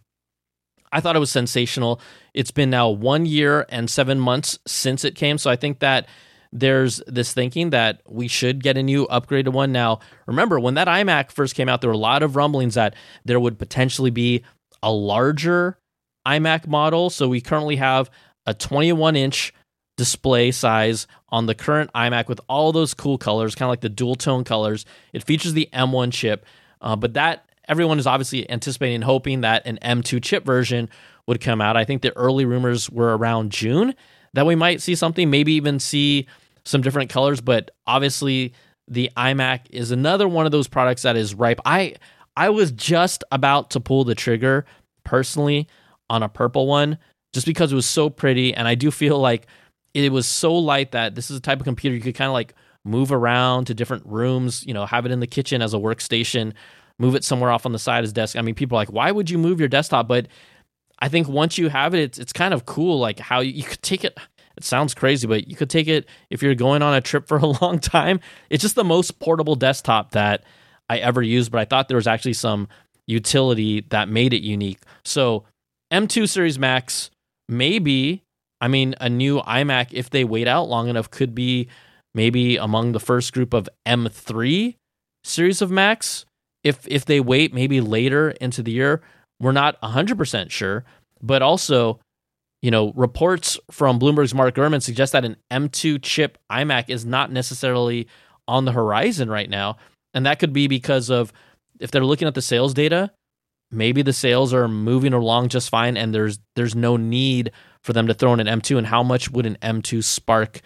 I 0.90 1.00
thought 1.00 1.16
it 1.16 1.20
was 1.20 1.30
sensational. 1.30 2.00
It's 2.32 2.50
been 2.50 2.70
now 2.70 2.88
one 2.88 3.26
year 3.26 3.66
and 3.68 3.90
seven 3.90 4.18
months 4.18 4.58
since 4.66 5.04
it 5.04 5.14
came. 5.14 5.36
So 5.36 5.50
I 5.50 5.56
think 5.56 5.80
that 5.80 6.08
there's 6.50 7.02
this 7.06 7.34
thinking 7.34 7.70
that 7.70 8.00
we 8.08 8.26
should 8.26 8.62
get 8.62 8.78
a 8.78 8.82
new 8.82 9.06
upgraded 9.08 9.52
one. 9.52 9.70
Now, 9.70 10.00
remember, 10.26 10.58
when 10.58 10.74
that 10.74 10.88
iMac 10.88 11.30
first 11.30 11.54
came 11.54 11.68
out, 11.68 11.82
there 11.82 11.90
were 11.90 11.94
a 11.94 11.98
lot 11.98 12.22
of 12.22 12.36
rumblings 12.36 12.74
that 12.74 12.94
there 13.26 13.38
would 13.38 13.58
potentially 13.58 14.10
be 14.10 14.44
a 14.82 14.90
larger 14.90 15.78
iMac 16.26 16.66
model. 16.66 17.10
So 17.10 17.28
we 17.28 17.42
currently 17.42 17.76
have 17.76 18.10
a 18.46 18.54
21 18.54 19.14
inch 19.16 19.52
display 19.98 20.50
size 20.52 21.06
on 21.28 21.44
the 21.44 21.54
current 21.54 21.92
iMac 21.92 22.28
with 22.28 22.40
all 22.48 22.72
those 22.72 22.94
cool 22.94 23.18
colors, 23.18 23.54
kind 23.54 23.66
of 23.66 23.70
like 23.70 23.80
the 23.82 23.88
dual 23.90 24.14
tone 24.14 24.44
colors. 24.44 24.86
It 25.12 25.24
features 25.24 25.52
the 25.52 25.68
M1 25.74 26.12
chip, 26.12 26.46
uh, 26.80 26.96
but 26.96 27.14
that 27.14 27.44
everyone 27.68 27.98
is 27.98 28.06
obviously 28.06 28.48
anticipating 28.48 28.94
and 28.94 29.04
hoping 29.04 29.42
that 29.42 29.66
an 29.66 29.78
M2 29.82 30.22
chip 30.22 30.46
version 30.46 30.88
would 31.26 31.40
come 31.40 31.60
out. 31.60 31.76
I 31.76 31.84
think 31.84 32.00
the 32.00 32.16
early 32.16 32.46
rumors 32.46 32.88
were 32.88 33.14
around 33.14 33.52
June 33.52 33.94
that 34.34 34.46
we 34.46 34.54
might 34.54 34.80
see 34.80 34.94
something, 34.94 35.28
maybe 35.28 35.52
even 35.54 35.80
see 35.80 36.26
some 36.64 36.80
different 36.80 37.10
colors, 37.10 37.40
but 37.40 37.72
obviously 37.86 38.54
the 38.86 39.10
iMac 39.16 39.62
is 39.70 39.90
another 39.90 40.28
one 40.28 40.46
of 40.46 40.52
those 40.52 40.68
products 40.68 41.02
that 41.02 41.16
is 41.16 41.34
ripe. 41.34 41.60
I 41.66 41.96
I 42.36 42.50
was 42.50 42.70
just 42.70 43.24
about 43.32 43.70
to 43.70 43.80
pull 43.80 44.04
the 44.04 44.14
trigger 44.14 44.64
personally 45.02 45.66
on 46.08 46.22
a 46.22 46.28
purple 46.28 46.68
one 46.68 46.98
just 47.32 47.46
because 47.46 47.72
it 47.72 47.74
was 47.74 47.86
so 47.86 48.08
pretty. 48.08 48.54
And 48.54 48.68
I 48.68 48.76
do 48.76 48.90
feel 48.90 49.18
like 49.18 49.46
it 49.94 50.12
was 50.12 50.26
so 50.26 50.54
light 50.54 50.92
that 50.92 51.14
this 51.14 51.30
is 51.30 51.38
a 51.38 51.40
type 51.40 51.60
of 51.60 51.64
computer 51.64 51.96
you 51.96 52.02
could 52.02 52.14
kind 52.14 52.28
of 52.28 52.34
like 52.34 52.54
move 52.84 53.12
around 53.12 53.66
to 53.66 53.74
different 53.74 54.04
rooms, 54.06 54.64
you 54.66 54.74
know, 54.74 54.86
have 54.86 55.06
it 55.06 55.12
in 55.12 55.20
the 55.20 55.26
kitchen 55.26 55.62
as 55.62 55.74
a 55.74 55.78
workstation, 55.78 56.52
move 56.98 57.14
it 57.14 57.24
somewhere 57.24 57.50
off 57.50 57.66
on 57.66 57.72
the 57.72 57.78
side 57.78 58.04
as 58.04 58.12
desk. 58.12 58.36
I 58.36 58.42
mean, 58.42 58.54
people 58.54 58.76
are 58.76 58.80
like, 58.80 58.92
why 58.92 59.10
would 59.10 59.30
you 59.30 59.38
move 59.38 59.60
your 59.60 59.68
desktop? 59.68 60.08
But 60.08 60.28
I 60.98 61.08
think 61.08 61.28
once 61.28 61.58
you 61.58 61.68
have 61.68 61.94
it, 61.94 62.00
it's, 62.00 62.18
it's 62.18 62.32
kind 62.32 62.54
of 62.54 62.66
cool, 62.66 62.98
like 62.98 63.18
how 63.18 63.40
you, 63.40 63.52
you 63.52 63.64
could 63.64 63.82
take 63.82 64.04
it. 64.04 64.18
It 64.56 64.64
sounds 64.64 64.94
crazy, 64.94 65.26
but 65.26 65.48
you 65.48 65.54
could 65.54 65.70
take 65.70 65.86
it 65.86 66.08
if 66.30 66.42
you're 66.42 66.54
going 66.56 66.82
on 66.82 66.94
a 66.94 67.00
trip 67.00 67.28
for 67.28 67.38
a 67.42 67.46
long 67.46 67.78
time. 67.78 68.20
It's 68.50 68.62
just 68.62 68.74
the 68.74 68.84
most 68.84 69.20
portable 69.20 69.54
desktop 69.54 70.12
that 70.12 70.44
I 70.90 70.98
ever 70.98 71.22
used, 71.22 71.52
but 71.52 71.60
I 71.60 71.64
thought 71.64 71.88
there 71.88 71.96
was 71.96 72.06
actually 72.06 72.32
some 72.32 72.68
utility 73.06 73.86
that 73.90 74.08
made 74.08 74.32
it 74.32 74.42
unique. 74.42 74.80
So, 75.04 75.44
M2 75.92 76.28
Series 76.28 76.58
Max, 76.58 77.10
maybe, 77.48 78.24
I 78.60 78.68
mean, 78.68 78.94
a 79.00 79.08
new 79.08 79.40
iMac, 79.40 79.88
if 79.92 80.10
they 80.10 80.24
wait 80.24 80.48
out 80.48 80.68
long 80.68 80.88
enough, 80.88 81.10
could 81.10 81.34
be 81.34 81.68
maybe 82.14 82.56
among 82.56 82.92
the 82.92 83.00
first 83.00 83.32
group 83.32 83.54
of 83.54 83.68
M3 83.86 84.74
series 85.24 85.62
of 85.62 85.70
Macs. 85.70 86.24
If 86.64 86.86
if 86.88 87.04
they 87.04 87.20
wait 87.20 87.54
maybe 87.54 87.80
later 87.80 88.30
into 88.30 88.62
the 88.62 88.72
year, 88.72 89.00
we're 89.40 89.52
not 89.52 89.80
100% 89.80 90.50
sure, 90.50 90.84
but 91.22 91.42
also, 91.42 92.00
you 92.62 92.70
know, 92.70 92.92
reports 92.96 93.58
from 93.70 94.00
Bloomberg's 94.00 94.34
Mark 94.34 94.56
Gurman 94.56 94.82
suggest 94.82 95.12
that 95.12 95.24
an 95.24 95.36
M2 95.52 96.02
chip 96.02 96.38
iMac 96.50 96.86
is 96.88 97.04
not 97.06 97.30
necessarily 97.30 98.08
on 98.48 98.64
the 98.64 98.72
horizon 98.72 99.30
right 99.30 99.48
now, 99.48 99.76
and 100.14 100.26
that 100.26 100.40
could 100.40 100.52
be 100.52 100.66
because 100.66 101.10
of 101.10 101.32
if 101.78 101.92
they're 101.92 102.04
looking 102.04 102.26
at 102.26 102.34
the 102.34 102.42
sales 102.42 102.74
data, 102.74 103.12
maybe 103.70 104.02
the 104.02 104.12
sales 104.12 104.54
are 104.54 104.68
moving 104.68 105.12
along 105.12 105.48
just 105.48 105.68
fine 105.68 105.96
and 105.96 106.14
there's 106.14 106.38
there's 106.56 106.74
no 106.74 106.96
need 106.96 107.52
for 107.82 107.92
them 107.92 108.06
to 108.06 108.14
throw 108.14 108.32
in 108.32 108.40
an 108.40 108.60
M2 108.60 108.78
and 108.78 108.86
how 108.86 109.02
much 109.02 109.30
would 109.30 109.46
an 109.46 109.56
M2 109.62 110.02
spark 110.02 110.60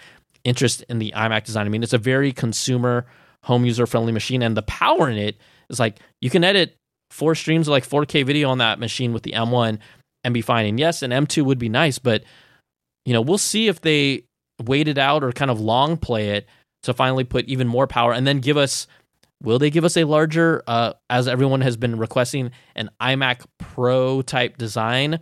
interest 0.44 0.84
in 0.88 0.98
the 0.98 1.12
iMac 1.16 1.44
design? 1.44 1.66
I 1.66 1.68
mean, 1.68 1.82
it's 1.82 1.92
a 1.92 1.98
very 1.98 2.32
consumer 2.32 3.06
home 3.44 3.64
user 3.64 3.86
friendly 3.86 4.12
machine 4.12 4.42
and 4.42 4.56
the 4.56 4.62
power 4.62 5.08
in 5.08 5.18
it 5.18 5.36
is 5.68 5.80
like 5.80 5.98
you 6.20 6.30
can 6.30 6.44
edit 6.44 6.76
four 7.10 7.34
streams 7.34 7.68
of 7.68 7.72
like 7.72 7.86
4K 7.86 8.24
video 8.24 8.48
on 8.48 8.58
that 8.58 8.78
machine 8.78 9.12
with 9.12 9.22
the 9.22 9.32
M1 9.32 9.78
and 10.24 10.34
be 10.34 10.40
fine. 10.40 10.66
And 10.66 10.78
yes, 10.78 11.02
an 11.02 11.10
M2 11.10 11.44
would 11.44 11.58
be 11.58 11.68
nice, 11.68 11.98
but 11.98 12.24
you 13.04 13.12
know, 13.12 13.20
we'll 13.20 13.38
see 13.38 13.68
if 13.68 13.80
they 13.80 14.24
wait 14.62 14.88
it 14.88 14.98
out 14.98 15.24
or 15.24 15.32
kind 15.32 15.50
of 15.50 15.60
long 15.60 15.96
play 15.96 16.30
it 16.30 16.46
to 16.84 16.94
finally 16.94 17.24
put 17.24 17.46
even 17.46 17.66
more 17.66 17.86
power 17.86 18.12
and 18.12 18.26
then 18.26 18.38
give 18.38 18.56
us 18.56 18.86
will 19.42 19.58
they 19.58 19.70
give 19.70 19.84
us 19.84 19.96
a 19.96 20.04
larger 20.04 20.62
uh, 20.66 20.92
as 21.10 21.28
everyone 21.28 21.60
has 21.60 21.76
been 21.76 21.98
requesting 21.98 22.50
an 22.74 22.90
iMac 23.00 23.44
Pro 23.58 24.22
type 24.22 24.56
design? 24.56 25.20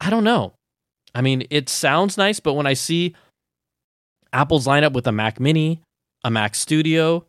I 0.00 0.10
don't 0.10 0.24
know. 0.24 0.54
I 1.14 1.22
mean, 1.22 1.46
it 1.50 1.68
sounds 1.68 2.16
nice, 2.16 2.40
but 2.40 2.54
when 2.54 2.66
I 2.66 2.74
see 2.74 3.14
Apple's 4.32 4.66
lineup 4.66 4.92
with 4.92 5.06
a 5.06 5.12
Mac 5.12 5.40
Mini, 5.40 5.82
a 6.24 6.30
Mac 6.30 6.54
Studio, 6.54 7.26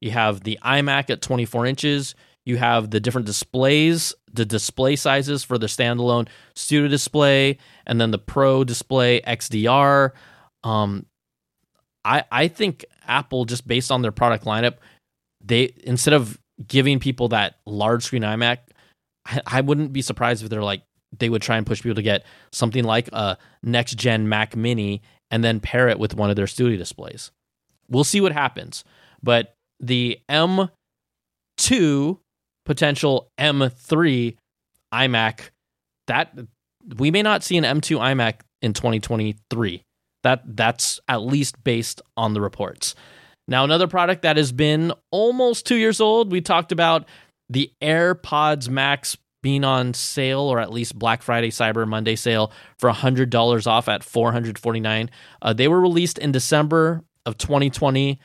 you 0.00 0.10
have 0.10 0.42
the 0.42 0.58
iMac 0.64 1.10
at 1.10 1.22
24 1.22 1.66
inches, 1.66 2.14
you 2.44 2.56
have 2.56 2.90
the 2.90 3.00
different 3.00 3.26
displays, 3.26 4.14
the 4.32 4.44
display 4.44 4.96
sizes 4.96 5.44
for 5.44 5.58
the 5.58 5.66
standalone 5.66 6.28
studio 6.54 6.88
display, 6.88 7.58
and 7.86 8.00
then 8.00 8.10
the 8.10 8.18
Pro 8.18 8.64
display 8.64 9.20
XDR. 9.20 10.12
Um, 10.64 11.06
I 12.04 12.24
I 12.32 12.48
think 12.48 12.84
Apple 13.06 13.44
just 13.44 13.66
based 13.66 13.90
on 13.92 14.02
their 14.02 14.12
product 14.12 14.44
lineup, 14.44 14.76
they 15.44 15.72
instead 15.84 16.14
of 16.14 16.38
giving 16.66 16.98
people 16.98 17.28
that 17.28 17.56
large 17.66 18.04
screen 18.04 18.22
iMac, 18.22 18.58
I, 19.26 19.40
I 19.46 19.60
wouldn't 19.60 19.92
be 19.92 20.02
surprised 20.02 20.42
if 20.42 20.50
they're 20.50 20.62
like 20.62 20.82
they 21.18 21.28
would 21.28 21.42
try 21.42 21.56
and 21.56 21.66
push 21.66 21.82
people 21.82 21.96
to 21.96 22.02
get 22.02 22.24
something 22.52 22.84
like 22.84 23.08
a 23.12 23.36
next 23.62 23.96
gen 23.96 24.28
Mac 24.28 24.54
Mini 24.54 25.02
and 25.30 25.42
then 25.42 25.60
pair 25.60 25.88
it 25.88 25.98
with 25.98 26.14
one 26.14 26.30
of 26.30 26.36
their 26.36 26.46
studio 26.46 26.76
displays. 26.76 27.30
We'll 27.88 28.04
see 28.04 28.20
what 28.20 28.32
happens. 28.32 28.84
But 29.22 29.54
the 29.80 30.20
M2 30.28 32.18
potential 32.64 33.28
M3 33.38 34.36
iMac 34.92 35.50
that 36.06 36.36
we 36.98 37.10
may 37.10 37.22
not 37.22 37.42
see 37.42 37.56
an 37.56 37.64
M2 37.64 37.98
iMac 37.98 38.40
in 38.62 38.72
2023. 38.72 39.82
That 40.22 40.42
that's 40.56 41.00
at 41.08 41.22
least 41.22 41.62
based 41.64 42.02
on 42.16 42.34
the 42.34 42.40
reports. 42.40 42.94
Now 43.50 43.64
another 43.64 43.88
product 43.88 44.22
that 44.22 44.36
has 44.36 44.52
been 44.52 44.92
almost 45.10 45.66
2 45.66 45.74
years 45.74 46.00
old, 46.00 46.32
we 46.32 46.40
talked 46.40 46.72
about 46.72 47.06
the 47.50 47.70
AirPods 47.82 48.68
Max 48.68 49.18
being 49.42 49.64
on 49.64 49.92
sale 49.92 50.40
or 50.40 50.60
at 50.60 50.72
least 50.72 50.98
Black 50.98 51.20
Friday 51.20 51.50
Cyber 51.50 51.86
Monday 51.86 52.14
sale 52.14 52.52
for 52.78 52.90
$100 52.90 53.66
off 53.66 53.88
at 53.88 54.04
449. 54.04 55.10
Uh, 55.42 55.52
they 55.52 55.66
were 55.66 55.80
released 55.80 56.18
in 56.18 56.30
December 56.30 57.02
of 57.26 57.36
2020. 57.38 58.20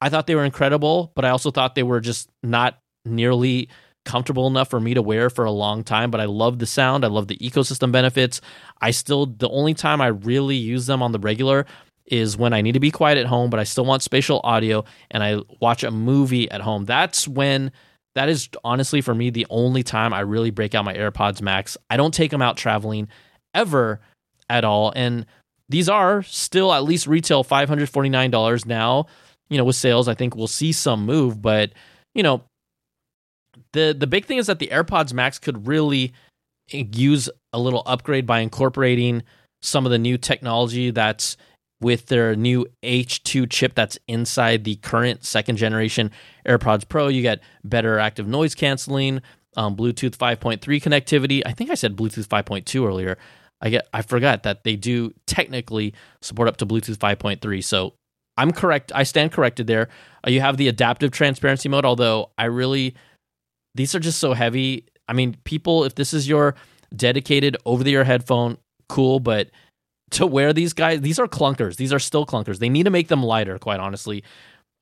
I 0.00 0.08
thought 0.08 0.26
they 0.26 0.34
were 0.34 0.44
incredible, 0.44 1.12
but 1.14 1.24
I 1.24 1.30
also 1.30 1.50
thought 1.50 1.74
they 1.74 1.82
were 1.82 2.00
just 2.00 2.28
not 2.42 2.78
nearly 3.04 3.68
comfortable 4.04 4.46
enough 4.46 4.70
for 4.70 4.80
me 4.80 4.94
to 4.94 5.02
wear 5.02 5.30
for 5.30 5.44
a 5.44 5.50
long 5.50 5.84
time, 5.84 6.10
but 6.10 6.20
I 6.20 6.24
love 6.24 6.58
the 6.58 6.66
sound. 6.66 7.04
I 7.04 7.08
love 7.08 7.28
the 7.28 7.36
ecosystem 7.36 7.92
benefits. 7.92 8.40
I 8.80 8.92
still, 8.92 9.26
the 9.26 9.48
only 9.48 9.74
time 9.74 10.00
I 10.00 10.08
really 10.08 10.56
use 10.56 10.86
them 10.86 11.02
on 11.02 11.12
the 11.12 11.18
regular 11.18 11.66
is 12.10 12.36
when 12.36 12.52
I 12.52 12.60
need 12.60 12.72
to 12.72 12.80
be 12.80 12.90
quiet 12.90 13.18
at 13.18 13.26
home, 13.26 13.50
but 13.50 13.60
I 13.60 13.64
still 13.64 13.84
want 13.84 14.02
spatial 14.02 14.40
audio 14.44 14.84
and 15.10 15.22
I 15.22 15.40
watch 15.60 15.82
a 15.84 15.90
movie 15.90 16.50
at 16.50 16.60
home. 16.60 16.84
That's 16.84 17.26
when, 17.26 17.72
that 18.14 18.28
is 18.28 18.48
honestly 18.64 19.00
for 19.00 19.14
me 19.14 19.30
the 19.30 19.46
only 19.50 19.82
time 19.82 20.12
I 20.12 20.20
really 20.20 20.50
break 20.50 20.74
out 20.74 20.84
my 20.84 20.94
AirPods 20.94 21.40
Max. 21.40 21.76
I 21.88 21.96
don't 21.96 22.12
take 22.12 22.30
them 22.30 22.42
out 22.42 22.56
traveling 22.56 23.08
ever 23.54 24.00
at 24.48 24.64
all. 24.64 24.92
And 24.94 25.26
these 25.68 25.88
are 25.88 26.22
still 26.24 26.72
at 26.72 26.84
least 26.84 27.06
retail 27.06 27.44
$549 27.44 28.66
now. 28.66 29.06
You 29.48 29.58
know, 29.58 29.64
with 29.64 29.76
sales, 29.76 30.08
I 30.08 30.14
think 30.14 30.36
we'll 30.36 30.46
see 30.46 30.72
some 30.72 31.04
move, 31.04 31.40
but 31.40 31.72
you 32.14 32.22
know, 32.22 32.42
the 33.72 33.94
the 33.98 34.06
big 34.06 34.24
thing 34.24 34.38
is 34.38 34.46
that 34.46 34.58
the 34.58 34.68
AirPods 34.68 35.12
Max 35.12 35.38
could 35.38 35.66
really 35.66 36.12
use 36.72 37.28
a 37.52 37.58
little 37.58 37.82
upgrade 37.86 38.26
by 38.26 38.40
incorporating 38.40 39.22
some 39.62 39.86
of 39.86 39.92
the 39.92 39.98
new 39.98 40.16
technology 40.16 40.90
that's 40.90 41.36
with 41.80 42.06
their 42.06 42.36
new 42.36 42.66
H2 42.82 43.50
chip 43.50 43.74
that's 43.74 43.98
inside 44.06 44.64
the 44.64 44.76
current 44.76 45.24
second 45.24 45.56
generation 45.56 46.10
AirPods 46.46 46.88
Pro. 46.88 47.08
You 47.08 47.22
get 47.22 47.42
better 47.64 47.98
active 47.98 48.26
noise 48.26 48.54
canceling, 48.54 49.22
um, 49.56 49.76
Bluetooth 49.76 50.16
5.3 50.16 50.60
connectivity. 50.60 51.42
I 51.44 51.52
think 51.52 51.70
I 51.70 51.74
said 51.74 51.96
Bluetooth 51.96 52.28
5.2 52.28 52.86
earlier. 52.86 53.16
I 53.60 53.70
get 53.70 53.86
I 53.92 54.02
forgot 54.02 54.42
that 54.44 54.64
they 54.64 54.76
do 54.76 55.12
technically 55.26 55.94
support 56.22 56.48
up 56.48 56.56
to 56.58 56.66
Bluetooth 56.66 56.98
5.3. 56.98 57.62
So 57.62 57.94
I'm 58.36 58.52
correct. 58.52 58.90
I 58.94 59.02
stand 59.02 59.32
corrected 59.32 59.66
there. 59.66 59.88
Uh, 60.26 60.30
you 60.30 60.40
have 60.40 60.56
the 60.56 60.68
adaptive 60.68 61.10
transparency 61.10 61.68
mode, 61.68 61.84
although 61.84 62.30
I 62.38 62.44
really 62.46 62.94
these 63.74 63.94
are 63.94 64.00
just 64.00 64.18
so 64.18 64.32
heavy. 64.32 64.86
I 65.08 65.12
mean, 65.12 65.36
people, 65.44 65.84
if 65.84 65.94
this 65.94 66.14
is 66.14 66.28
your 66.28 66.54
dedicated 66.94 67.56
over 67.64 67.84
the 67.84 67.92
ear 67.92 68.04
headphone, 68.04 68.58
cool, 68.88 69.20
but 69.20 69.50
to 70.10 70.26
wear 70.26 70.52
these 70.52 70.72
guys, 70.72 71.00
these 71.00 71.18
are 71.18 71.26
clunkers. 71.26 71.76
These 71.76 71.92
are 71.92 71.98
still 71.98 72.26
clunkers. 72.26 72.58
They 72.58 72.68
need 72.68 72.84
to 72.84 72.90
make 72.90 73.08
them 73.08 73.22
lighter, 73.22 73.58
quite 73.58 73.80
honestly. 73.80 74.24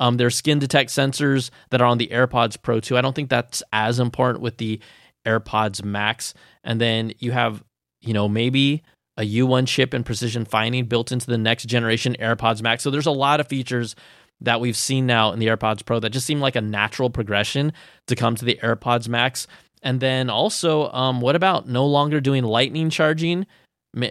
Um, 0.01 0.17
there's 0.17 0.37
skin 0.37 0.59
detect 0.59 0.91
sensors 0.91 1.51
that 1.71 1.81
are 1.81 1.87
on 1.87 1.99
the 1.99 2.09
AirPods 2.09 2.61
Pro 2.61 2.81
2. 2.81 2.97
I 2.97 3.01
don't 3.01 3.15
think 3.15 3.31
that's 3.31 3.63
as 3.73 3.99
important 3.99 4.43
with 4.43 4.59
the 4.59 4.81
AirPods 5.27 5.85
Max. 5.85 6.35
And 6.65 6.81
then 6.81 7.13
you 7.19 7.33
have, 7.33 7.63
you 8.01 8.15
know, 8.15 8.29
maybe 8.29 8.83
a 9.17 9.23
U1 9.23 9.67
chip 9.67 9.93
and 9.93 10.07
precision 10.07 10.45
finding 10.45 10.87
built 10.87 11.11
into 11.11 11.27
the 11.27 11.39
next 11.39 11.65
generation 11.65 12.17
AirPods 12.21 12.63
Max. 12.63 12.83
So 12.83 12.91
there's 12.91 13.07
a 13.07 13.11
lot 13.11 13.41
of 13.41 13.49
features 13.49 13.97
that 14.41 14.61
we've 14.61 14.77
seen 14.77 15.07
now 15.07 15.33
in 15.33 15.41
the 15.41 15.49
AirPods 15.49 15.85
Pro 15.85 15.99
that 15.99 16.11
just 16.11 16.27
seem 16.27 16.41
like 16.41 16.55
a 16.55 16.61
natural 16.61 17.11
progression 17.11 17.73
to 18.07 18.15
come 18.15 18.37
to 18.37 18.45
the 18.45 18.59
AirPods 18.63 19.09
Max. 19.09 19.49
And 19.83 20.01
then 20.01 20.31
also, 20.31 20.89
um, 20.93 21.21
what 21.21 21.35
about 21.35 21.69
no 21.69 21.87
longer 21.87 22.21
doing 22.21 22.45
lightning 22.45 22.91
charging? 22.91 23.47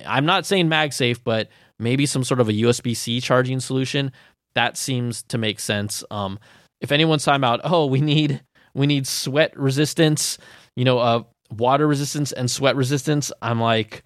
I'm 0.05 0.25
not 0.25 0.45
saying 0.45 0.69
MagSafe, 0.69 1.19
but 1.23 1.49
maybe 1.79 2.05
some 2.05 2.23
sort 2.23 2.39
of 2.39 2.49
a 2.49 2.53
USB 2.53 2.95
C 2.95 3.21
charging 3.21 3.59
solution. 3.59 4.11
That 4.55 4.77
seems 4.77 5.23
to 5.23 5.37
make 5.37 5.59
sense. 5.59 6.03
Um, 6.09 6.39
if 6.81 6.91
anyone's 6.91 7.23
talking 7.23 7.37
about, 7.37 7.61
oh, 7.63 7.85
we 7.85 8.01
need 8.01 8.41
we 8.73 8.87
need 8.87 9.07
sweat 9.07 9.57
resistance, 9.57 10.37
you 10.75 10.85
know, 10.85 10.99
uh, 10.99 11.23
water 11.51 11.87
resistance 11.87 12.31
and 12.31 12.49
sweat 12.49 12.75
resistance, 12.75 13.31
I'm 13.41 13.59
like, 13.59 14.03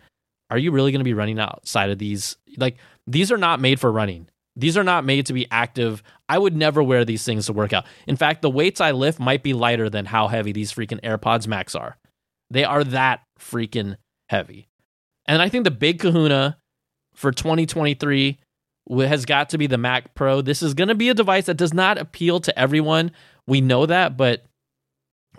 are 0.50 0.58
you 0.58 0.72
really 0.72 0.91
going 0.91 1.00
to 1.00 1.06
be 1.06 1.13
running 1.13 1.39
outside 1.39 1.89
of 1.89 1.98
these? 1.98 2.38
Like, 2.58 2.78
these 3.08 3.32
are 3.32 3.38
not 3.38 3.60
made 3.60 3.80
for 3.80 3.91
running. 3.91 4.28
These 4.56 4.78
are 4.78 4.84
not 4.84 5.06
made 5.06 5.26
to 5.28 5.34
be 5.34 5.48
active. 5.50 6.04
I 6.28 6.38
would 6.38 6.56
never 6.56 6.84
wear 6.84 7.06
these 7.06 7.24
things 7.24 7.46
to 7.46 7.54
work 7.54 7.74
out. 7.74 7.86
In 8.06 8.17
fact, 8.17 8.41
the 8.41 8.50
weights 8.50 8.82
I 8.82 8.91
lift 8.91 9.20
might 9.20 9.44
be 9.44 9.54
lighter 9.54 9.89
than 9.89 10.06
how 10.06 10.28
heavy 10.28 10.52
these 10.52 10.74
freaking 10.74 11.02
AirPods 11.02 11.48
Max 11.48 11.74
are. 11.74 11.98
They 12.50 12.65
are 12.65 12.84
that 12.84 13.22
freaking 13.39 13.96
heavy. 14.28 14.67
And 15.32 15.41
I 15.41 15.48
think 15.48 15.63
the 15.63 15.72
big 15.72 16.00
kahuna 16.00 16.58
for 17.15 17.32
2023 17.32 18.38
has 18.89 19.24
got 19.24 19.48
to 19.52 19.58
be 19.58 19.65
the 19.65 19.78
Mac 19.78 20.13
Pro. 20.13 20.41
This 20.41 20.62
is 20.62 20.74
going 20.74 20.89
to 20.89 20.96
be 20.96 21.08
a 21.08 21.13
device 21.13 21.46
that 21.46 21.56
does 21.56 21.74
not 21.74 21.98
appeal 21.98 22.41
to 22.41 22.60
everyone. 22.60 23.12
We 23.48 23.62
know 23.62 23.86
that, 23.86 24.17
but 24.17 24.44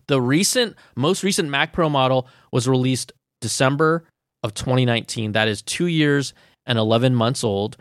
the 0.07 0.19
recent 0.19 0.77
most 0.97 1.23
recent 1.23 1.51
Mac 1.51 1.75
Pro 1.75 1.91
model 1.91 2.27
was 2.51 2.67
released 2.67 3.13
December 3.43 4.05
of 4.43 4.55
2019. 4.55 5.33
That 5.33 5.47
is 5.47 5.61
two 5.61 5.89
years 5.89 6.33
and 6.65 6.79
11 6.79 7.15
months 7.15 7.45
old. 7.45 7.77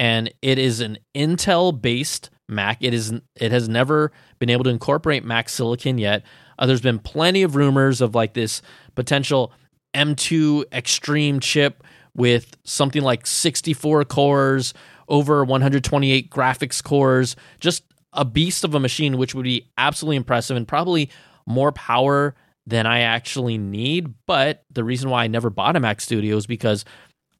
And 0.00 0.34
it 0.42 0.58
is 0.58 0.80
an 0.80 0.98
Intel 1.14 1.80
based 1.80 2.30
Mac. 2.48 2.78
It 2.82 2.92
is 2.92 3.14
it 3.36 3.52
has 3.52 3.68
never 3.68 4.10
been 4.40 4.50
able 4.50 4.64
to 4.64 4.70
incorporate 4.70 5.24
Mac 5.24 5.48
Silicon 5.48 5.98
yet. 5.98 6.24
Uh, 6.58 6.66
there's 6.66 6.80
been 6.80 6.98
plenty 6.98 7.44
of 7.44 7.54
rumors 7.54 8.00
of 8.00 8.16
like 8.16 8.34
this 8.34 8.62
potential 8.96 9.52
M2 9.94 10.64
Extreme 10.72 11.40
chip 11.40 11.84
with 12.14 12.56
something 12.64 13.02
like 13.02 13.26
64 13.26 14.04
cores, 14.04 14.74
over 15.08 15.44
128 15.44 16.30
graphics 16.30 16.82
cores, 16.82 17.36
just 17.60 17.84
a 18.12 18.24
beast 18.24 18.64
of 18.64 18.74
a 18.74 18.80
machine, 18.80 19.16
which 19.16 19.34
would 19.34 19.44
be 19.44 19.70
absolutely 19.78 20.16
impressive 20.16 20.56
and 20.56 20.68
probably 20.68 21.10
more 21.46 21.72
power 21.72 22.34
than 22.66 22.86
I 22.86 23.00
actually 23.00 23.58
need. 23.58 24.12
But 24.26 24.64
the 24.70 24.84
reason 24.84 25.10
why 25.10 25.24
I 25.24 25.26
never 25.28 25.50
bought 25.50 25.76
a 25.76 25.80
Mac 25.80 26.00
Studio 26.00 26.36
is 26.36 26.46
because 26.46 26.84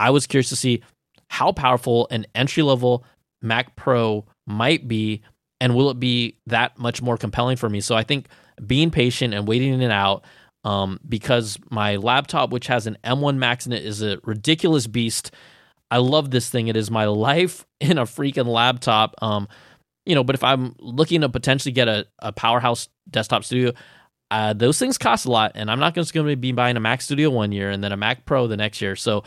I 0.00 0.10
was 0.10 0.26
curious 0.26 0.48
to 0.48 0.56
see 0.56 0.82
how 1.28 1.52
powerful 1.52 2.08
an 2.10 2.26
entry 2.34 2.62
level 2.62 3.04
Mac 3.40 3.76
Pro 3.76 4.24
might 4.46 4.88
be, 4.88 5.22
and 5.60 5.74
will 5.74 5.90
it 5.90 6.00
be 6.00 6.38
that 6.46 6.78
much 6.78 7.02
more 7.02 7.16
compelling 7.16 7.56
for 7.56 7.68
me? 7.68 7.80
So 7.80 7.94
I 7.94 8.02
think 8.02 8.28
being 8.66 8.90
patient 8.90 9.34
and 9.34 9.46
waiting 9.46 9.80
it 9.80 9.90
out. 9.90 10.24
Um, 10.64 11.00
because 11.08 11.58
my 11.70 11.96
laptop, 11.96 12.50
which 12.50 12.68
has 12.68 12.86
an 12.86 12.96
M1 13.02 13.36
Max 13.36 13.66
in 13.66 13.72
it, 13.72 13.84
is 13.84 14.00
a 14.02 14.20
ridiculous 14.22 14.86
beast. 14.86 15.32
I 15.90 15.98
love 15.98 16.30
this 16.30 16.48
thing. 16.48 16.68
It 16.68 16.76
is 16.76 16.90
my 16.90 17.06
life 17.06 17.66
in 17.80 17.98
a 17.98 18.04
freaking 18.04 18.46
laptop. 18.46 19.14
Um, 19.20 19.48
you 20.06 20.14
know, 20.14 20.24
but 20.24 20.34
if 20.34 20.42
I'm 20.42 20.74
looking 20.78 21.20
to 21.20 21.28
potentially 21.28 21.72
get 21.72 21.88
a, 21.88 22.06
a 22.18 22.32
powerhouse 22.32 22.88
desktop 23.10 23.44
studio, 23.44 23.72
uh, 24.32 24.54
those 24.54 24.78
things 24.78 24.96
cost 24.96 25.26
a 25.26 25.30
lot, 25.30 25.52
and 25.54 25.70
I'm 25.70 25.78
not 25.78 25.94
just 25.94 26.14
going 26.14 26.26
to 26.26 26.36
be 26.36 26.52
buying 26.52 26.76
a 26.78 26.80
Mac 26.80 27.02
Studio 27.02 27.28
one 27.28 27.52
year 27.52 27.70
and 27.70 27.84
then 27.84 27.92
a 27.92 27.98
Mac 27.98 28.24
Pro 28.24 28.46
the 28.46 28.56
next 28.56 28.80
year. 28.80 28.96
So 28.96 29.24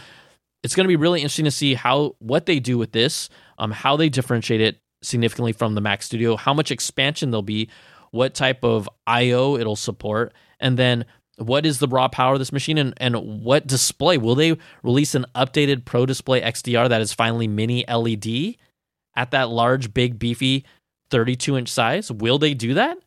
it's 0.64 0.74
going 0.74 0.86
to 0.86 0.90
be 0.90 0.96
really 0.96 1.20
interesting 1.20 1.46
to 1.46 1.52
see 1.52 1.76
how 1.76 2.16
what 2.18 2.48
they 2.48 2.60
do 2.60 2.80
with 2.80 2.92
this, 2.92 3.30
um, 3.60 3.70
how 3.70 3.96
they 3.98 4.10
differentiate 4.10 4.62
it 4.62 4.80
significantly 5.04 5.52
from 5.52 5.76
the 5.76 5.82
Mac 5.82 6.02
Studio, 6.02 6.36
how 6.36 6.56
much 6.56 6.72
expansion 6.72 7.30
there'll 7.30 7.44
be, 7.44 7.70
what 8.10 8.34
type 8.34 8.64
of 8.64 8.90
I/O 9.06 9.58
it'll 9.58 9.76
support, 9.76 10.34
and 10.60 10.76
then 10.76 11.06
what 11.38 11.66
is 11.66 11.80
the 11.80 11.88
raw 11.88 12.08
power 12.08 12.34
of 12.34 12.40
this 12.40 12.52
machine 12.52 12.78
and, 12.78 12.94
and 12.98 13.16
what 13.44 13.68
display? 13.68 14.18
Will 14.18 14.36
they 14.36 14.58
release 14.84 15.16
an 15.16 15.26
updated 15.36 15.86
pro 15.86 16.06
display 16.06 16.42
xdr 16.42 16.88
that 16.90 17.02
is 17.02 17.14
finally 17.14 17.48
mini 17.48 17.86
led 17.88 18.56
at 19.16 19.32
that 19.32 19.50
large 19.50 19.94
big 19.94 20.18
beefy 20.18 20.66
32 21.10 21.58
inch 21.58 21.70
size? 21.70 22.12
Will 22.12 22.40
they 22.40 22.54
do 22.54 22.74
that? 22.76 22.98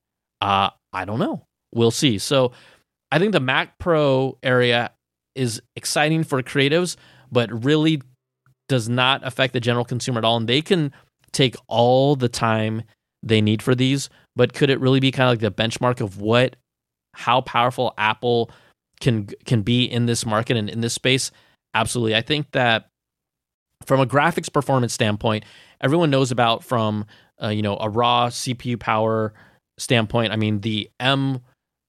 Uh, 0.40 0.70
i 0.92 1.04
don't 1.04 1.18
know. 1.18 1.44
We'll 1.74 1.90
see. 1.90 2.18
So 2.18 2.52
i 3.10 3.18
think 3.18 3.32
the 3.32 3.40
mac 3.40 3.78
pro 3.78 4.36
area 4.42 4.90
is 5.34 5.62
exciting 5.76 6.24
for 6.24 6.42
creatives 6.42 6.96
but 7.30 7.64
really 7.64 8.02
does 8.68 8.88
not 8.88 9.26
affect 9.26 9.54
the 9.54 9.60
general 9.60 9.84
consumer 9.84 10.18
at 10.18 10.24
all. 10.24 10.36
And 10.36 10.48
they 10.48 10.60
can 10.60 10.92
take 11.32 11.56
all 11.66 12.16
the 12.16 12.28
time 12.28 12.82
they 13.22 13.40
need 13.40 13.62
for 13.62 13.74
these 13.74 14.10
but 14.36 14.52
could 14.52 14.70
it 14.70 14.80
really 14.80 15.00
be 15.00 15.10
kind 15.10 15.28
of 15.28 15.32
like 15.32 15.56
the 15.56 15.62
benchmark 15.62 16.00
of 16.00 16.20
what 16.20 16.56
how 17.14 17.40
powerful 17.40 17.94
Apple 17.98 18.50
can 19.00 19.28
can 19.44 19.62
be 19.62 19.84
in 19.84 20.06
this 20.06 20.26
market 20.26 20.56
and 20.56 20.68
in 20.68 20.80
this 20.80 20.94
space? 20.94 21.30
Absolutely. 21.74 22.16
I 22.16 22.22
think 22.22 22.50
that 22.52 22.88
from 23.86 24.00
a 24.00 24.06
graphics 24.06 24.52
performance 24.52 24.92
standpoint, 24.92 25.44
everyone 25.80 26.10
knows 26.10 26.30
about 26.30 26.64
from 26.64 27.06
uh, 27.42 27.48
you 27.48 27.62
know 27.62 27.76
a 27.80 27.88
raw 27.88 28.28
CPU 28.28 28.78
power 28.78 29.32
standpoint. 29.78 30.32
I 30.32 30.36
mean, 30.36 30.60
the 30.60 30.90
M 31.00 31.40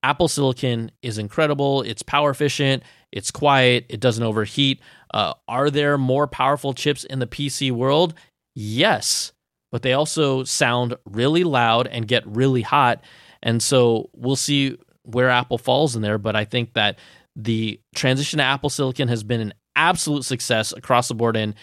Apple 0.03 0.27
Silicon 0.27 0.91
is 1.01 1.17
incredible. 1.17 1.81
It's 1.81 2.03
power 2.03 2.29
efficient. 2.29 2.83
It's 3.11 3.31
quiet. 3.31 3.85
It 3.89 3.99
doesn't 3.99 4.23
overheat. 4.23 4.81
Uh, 5.13 5.33
are 5.47 5.69
there 5.69 5.97
more 5.97 6.27
powerful 6.27 6.73
chips 6.73 7.03
in 7.03 7.19
the 7.19 7.27
PC 7.27 7.71
world? 7.71 8.13
Yes, 8.55 9.33
but 9.71 9.81
they 9.81 9.93
also 9.93 10.43
sound 10.43 10.95
really 11.05 11.43
loud 11.43 11.87
and 11.87 12.07
get 12.07 12.25
really 12.27 12.61
hot. 12.61 13.03
And 13.41 13.61
so 13.61 14.09
we'll 14.13 14.35
see 14.35 14.77
where 15.03 15.29
Apple 15.29 15.57
falls 15.57 15.95
in 15.95 16.01
there, 16.01 16.17
but 16.17 16.35
I 16.35 16.45
think 16.45 16.73
that 16.73 16.99
the 17.35 17.79
transition 17.95 18.37
to 18.37 18.43
Apple 18.43 18.69
Silicon 18.69 19.07
has 19.07 19.23
been 19.23 19.41
an 19.41 19.53
absolute 19.75 20.25
success 20.25 20.73
across 20.73 21.07
the 21.07 21.15
board. 21.15 21.37
And 21.37 21.55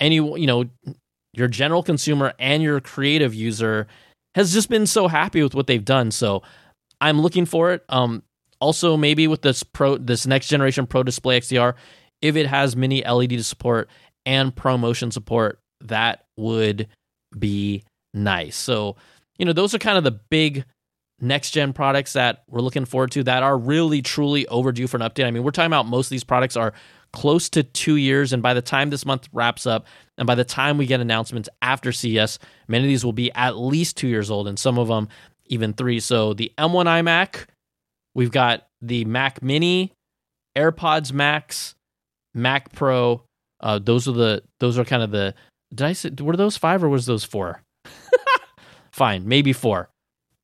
any, 0.00 0.16
you 0.16 0.46
know, 0.46 0.64
your 1.32 1.48
general 1.48 1.82
consumer 1.82 2.32
and 2.38 2.62
your 2.62 2.80
creative 2.80 3.34
user 3.34 3.86
has 4.34 4.52
just 4.52 4.68
been 4.68 4.86
so 4.86 5.08
happy 5.08 5.42
with 5.42 5.54
what 5.54 5.66
they've 5.66 5.84
done. 5.84 6.10
So 6.10 6.42
I'm 7.00 7.20
looking 7.20 7.44
for 7.44 7.72
it. 7.72 7.84
Um, 7.88 8.22
also, 8.60 8.96
maybe 8.96 9.28
with 9.28 9.42
this 9.42 9.62
pro, 9.62 9.98
this 9.98 10.26
next 10.26 10.48
generation 10.48 10.86
Pro 10.86 11.02
Display 11.02 11.40
XDR, 11.40 11.74
if 12.22 12.34
it 12.36 12.46
has 12.46 12.74
mini 12.74 13.04
LED 13.04 13.44
support 13.44 13.88
and 14.26 14.54
ProMotion 14.54 15.12
support, 15.12 15.60
that 15.82 16.24
would 16.36 16.88
be 17.38 17.84
nice. 18.14 18.56
So, 18.56 18.96
you 19.38 19.46
know, 19.46 19.52
those 19.52 19.74
are 19.74 19.78
kind 19.78 19.98
of 19.98 20.04
the 20.04 20.18
big 20.30 20.64
next 21.20 21.50
gen 21.50 21.72
products 21.72 22.12
that 22.12 22.44
we're 22.48 22.60
looking 22.60 22.84
forward 22.84 23.10
to 23.12 23.24
that 23.24 23.42
are 23.42 23.56
really 23.58 24.02
truly 24.02 24.46
overdue 24.48 24.86
for 24.86 24.96
an 24.96 25.02
update. 25.02 25.26
I 25.26 25.30
mean, 25.30 25.42
we're 25.42 25.50
talking 25.50 25.66
about 25.66 25.86
most 25.86 26.06
of 26.06 26.10
these 26.10 26.24
products 26.24 26.56
are 26.56 26.72
close 27.12 27.48
to 27.50 27.62
two 27.62 27.96
years, 27.96 28.32
and 28.32 28.42
by 28.42 28.54
the 28.54 28.62
time 28.62 28.90
this 28.90 29.06
month 29.06 29.28
wraps 29.32 29.66
up, 29.66 29.86
and 30.16 30.26
by 30.26 30.34
the 30.34 30.44
time 30.44 30.78
we 30.78 30.86
get 30.86 31.00
announcements 31.00 31.48
after 31.62 31.90
CES, 31.90 32.38
many 32.68 32.84
of 32.84 32.88
these 32.88 33.04
will 33.04 33.12
be 33.12 33.32
at 33.32 33.56
least 33.56 33.96
two 33.96 34.08
years 34.08 34.30
old, 34.30 34.46
and 34.46 34.58
some 34.58 34.78
of 34.78 34.88
them 34.88 35.08
even 35.46 35.72
three. 35.72 36.00
So 36.00 36.34
the 36.34 36.52
M1 36.58 36.84
iMac, 36.84 37.46
we've 38.14 38.30
got 38.30 38.66
the 38.80 39.04
Mac 39.06 39.42
Mini, 39.42 39.92
AirPods 40.56 41.12
Max, 41.12 41.74
Mac 42.34 42.72
Pro. 42.72 43.22
Uh, 43.60 43.78
those 43.78 44.06
are 44.06 44.12
the 44.12 44.42
those 44.60 44.78
are 44.78 44.84
kind 44.84 45.02
of 45.02 45.10
the. 45.10 45.34
Did 45.74 45.86
I 45.86 45.92
say 45.92 46.10
were 46.20 46.36
those 46.36 46.56
five 46.56 46.84
or 46.84 46.88
was 46.88 47.06
those 47.06 47.24
four? 47.24 47.62
Fine, 48.92 49.26
maybe 49.28 49.52
four. 49.52 49.90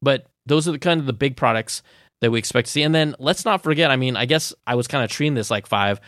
But 0.02 0.26
those 0.46 0.68
are 0.68 0.72
the 0.72 0.78
kind 0.78 1.00
of 1.00 1.06
the 1.06 1.12
big 1.12 1.36
products 1.36 1.82
that 2.20 2.30
we 2.30 2.38
expect 2.38 2.66
to 2.66 2.72
see. 2.72 2.82
And 2.82 2.94
then 2.94 3.14
let's 3.18 3.44
not 3.44 3.62
forget, 3.62 3.90
I 3.90 3.96
mean, 3.96 4.16
I 4.16 4.24
guess 4.26 4.54
I 4.66 4.74
was 4.74 4.88
kind 4.88 5.04
of 5.04 5.10
treating 5.10 5.34
this 5.34 5.50
like 5.50 5.66
five. 5.66 6.00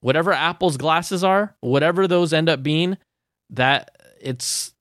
Whatever 0.00 0.32
Apple's 0.32 0.76
glasses 0.76 1.24
are, 1.24 1.56
whatever 1.60 2.06
those 2.06 2.32
end 2.32 2.48
up 2.48 2.62
being, 2.62 2.98
that 3.50 3.96
it's 4.20 4.72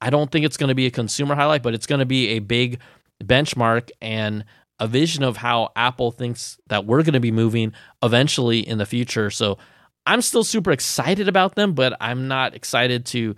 I 0.00 0.10
don't 0.10 0.30
think 0.30 0.44
it's 0.44 0.58
going 0.58 0.68
to 0.68 0.74
be 0.74 0.86
a 0.86 0.90
consumer 0.90 1.34
highlight, 1.34 1.62
but 1.62 1.74
it's 1.74 1.86
going 1.86 2.00
to 2.00 2.06
be 2.06 2.30
a 2.30 2.38
big 2.40 2.80
benchmark 3.22 3.90
and 4.02 4.44
a 4.78 4.86
vision 4.86 5.22
of 5.22 5.38
how 5.38 5.70
Apple 5.76 6.10
thinks 6.10 6.58
that 6.66 6.84
we're 6.84 7.02
going 7.02 7.14
to 7.14 7.20
be 7.20 7.30
moving 7.30 7.72
eventually 8.02 8.60
in 8.60 8.76
the 8.76 8.86
future. 8.86 9.30
So 9.30 9.56
I'm 10.04 10.20
still 10.20 10.44
super 10.44 10.72
excited 10.72 11.28
about 11.28 11.54
them, 11.54 11.72
but 11.72 11.96
I'm 12.00 12.28
not 12.28 12.54
excited 12.54 13.06
to 13.06 13.34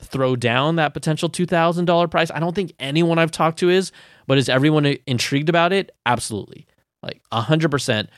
throw 0.00 0.36
down 0.36 0.76
that 0.76 0.94
potential 0.94 1.28
$2,000 1.28 2.10
price. 2.10 2.30
I 2.30 2.40
don't 2.40 2.54
think 2.54 2.72
anyone 2.78 3.18
I've 3.18 3.30
talked 3.30 3.58
to 3.60 3.70
is, 3.70 3.92
but 4.26 4.38
is 4.38 4.48
everyone 4.48 4.86
intrigued 5.06 5.48
about 5.48 5.72
it? 5.72 5.90
Absolutely. 6.06 6.66
Like 7.02 7.20
100%. 7.32 8.08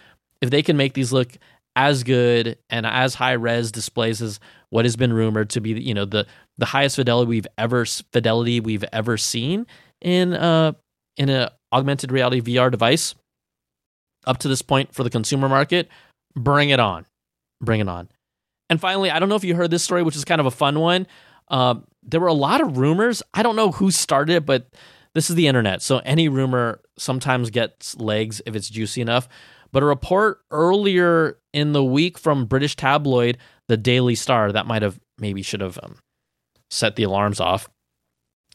If 0.41 0.51
they 0.51 0.63
can 0.63 0.77
make 0.77 0.95
these 0.95 1.13
look 1.13 1.37
as 1.77 2.03
good 2.03 2.59
and 2.69 2.87
as 2.87 3.15
high 3.15 3.33
res 3.33 3.71
displays 3.71 4.21
as 4.21 4.41
what 4.71 4.85
has 4.85 4.97
been 4.97 5.13
rumored 5.13 5.51
to 5.51 5.61
be, 5.61 5.71
you 5.71 5.95
know, 5.95 6.05
the 6.05 6.27
the 6.59 6.67
highest 6.67 6.97
fidelity 6.97 7.29
we've 7.29 7.47
ever 7.57 7.87
fidelity 7.87 8.61
we've 8.61 8.85
ever 8.93 9.17
seen 9.17 9.67
in 10.03 10.35
uh 10.35 10.73
in 11.17 11.31
a 11.31 11.51
augmented 11.73 12.13
reality 12.13 12.41
VR 12.41 12.71
device 12.71 13.15
up 14.27 14.39
to 14.39 14.49
this 14.49 14.63
point 14.63 14.95
for 14.95 15.03
the 15.03 15.11
consumer 15.11 15.49
market, 15.49 15.89
bring 16.35 16.71
it 16.71 16.81
on. 16.81 17.07
Bring 17.63 17.81
it 17.81 17.89
on. 17.89 18.09
And 18.69 18.81
finally, 18.81 19.11
I 19.11 19.19
don't 19.19 19.29
know 19.29 19.35
if 19.35 19.45
you 19.45 19.55
heard 19.55 19.71
this 19.71 19.83
story, 19.83 20.03
which 20.03 20.17
is 20.17 20.25
kind 20.25 20.41
of 20.41 20.47
a 20.47 20.51
fun 20.51 20.79
one. 20.79 21.07
Uh, 21.51 21.77
there 22.03 22.21
were 22.21 22.29
a 22.29 22.33
lot 22.33 22.61
of 22.61 22.79
rumors. 22.79 23.23
I 23.35 23.43
don't 23.43 23.57
know 23.57 23.73
who 23.73 23.91
started 23.91 24.37
it, 24.37 24.47
but 24.47 24.69
this 25.15 25.29
is 25.29 25.37
the 25.37 25.49
internet. 25.49 25.83
So 25.83 25.99
any 25.99 26.29
rumor 26.29 26.81
sometimes 26.97 27.51
gets 27.51 27.97
legs 27.97 28.41
if 28.47 28.55
it's 28.55 28.71
juicy 28.71 29.01
enough. 29.01 29.29
But 29.73 29.83
a 29.83 29.87
report 29.87 30.41
earlier 30.51 31.39
in 31.53 31.73
the 31.73 31.85
week 31.85 32.19
from 32.19 32.47
British 32.47 32.77
tabloid, 32.77 33.39
the 33.69 33.77
Daily 33.77 34.15
Star, 34.15 34.53
that 34.53 34.67
might 34.67 34.83
have 34.83 34.99
maybe 35.19 35.43
should 35.43 35.61
have 35.61 35.79
um, 35.83 35.97
set 36.71 36.97
the 36.97 37.03
alarms 37.05 37.41
off, 37.41 37.69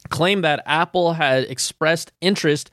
claimed 0.09 0.43
that 0.43 0.63
Apple 0.65 1.13
had 1.13 1.43
expressed 1.45 2.11
interest 2.21 2.69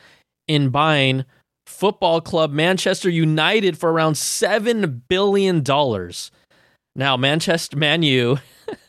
in 0.49 0.71
buying 0.71 1.25
football 1.67 2.21
club 2.21 2.53
Manchester 2.53 3.09
United 3.09 3.79
for 3.79 3.93
around 3.93 4.15
$7 4.15 5.03
billion. 5.09 5.63
Now, 6.95 7.17
Manchester 7.17 7.77
Man 7.77 8.03
U 8.03 8.39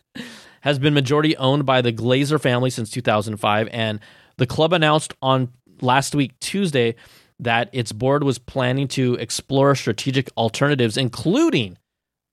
has 0.63 0.79
been 0.79 0.93
majority 0.93 1.35
owned 1.37 1.65
by 1.65 1.81
the 1.81 1.93
Glazer 1.93 2.39
family 2.39 2.69
since 2.69 2.89
2005, 2.89 3.67
and 3.71 3.99
the 4.37 4.47
club 4.47 4.73
announced 4.73 5.13
on 5.21 5.49
last 5.81 6.15
week, 6.15 6.39
Tuesday, 6.39 6.95
that 7.39 7.69
its 7.73 7.91
board 7.91 8.23
was 8.23 8.39
planning 8.39 8.87
to 8.87 9.15
explore 9.15 9.75
strategic 9.75 10.29
alternatives, 10.37 10.97
including 10.97 11.77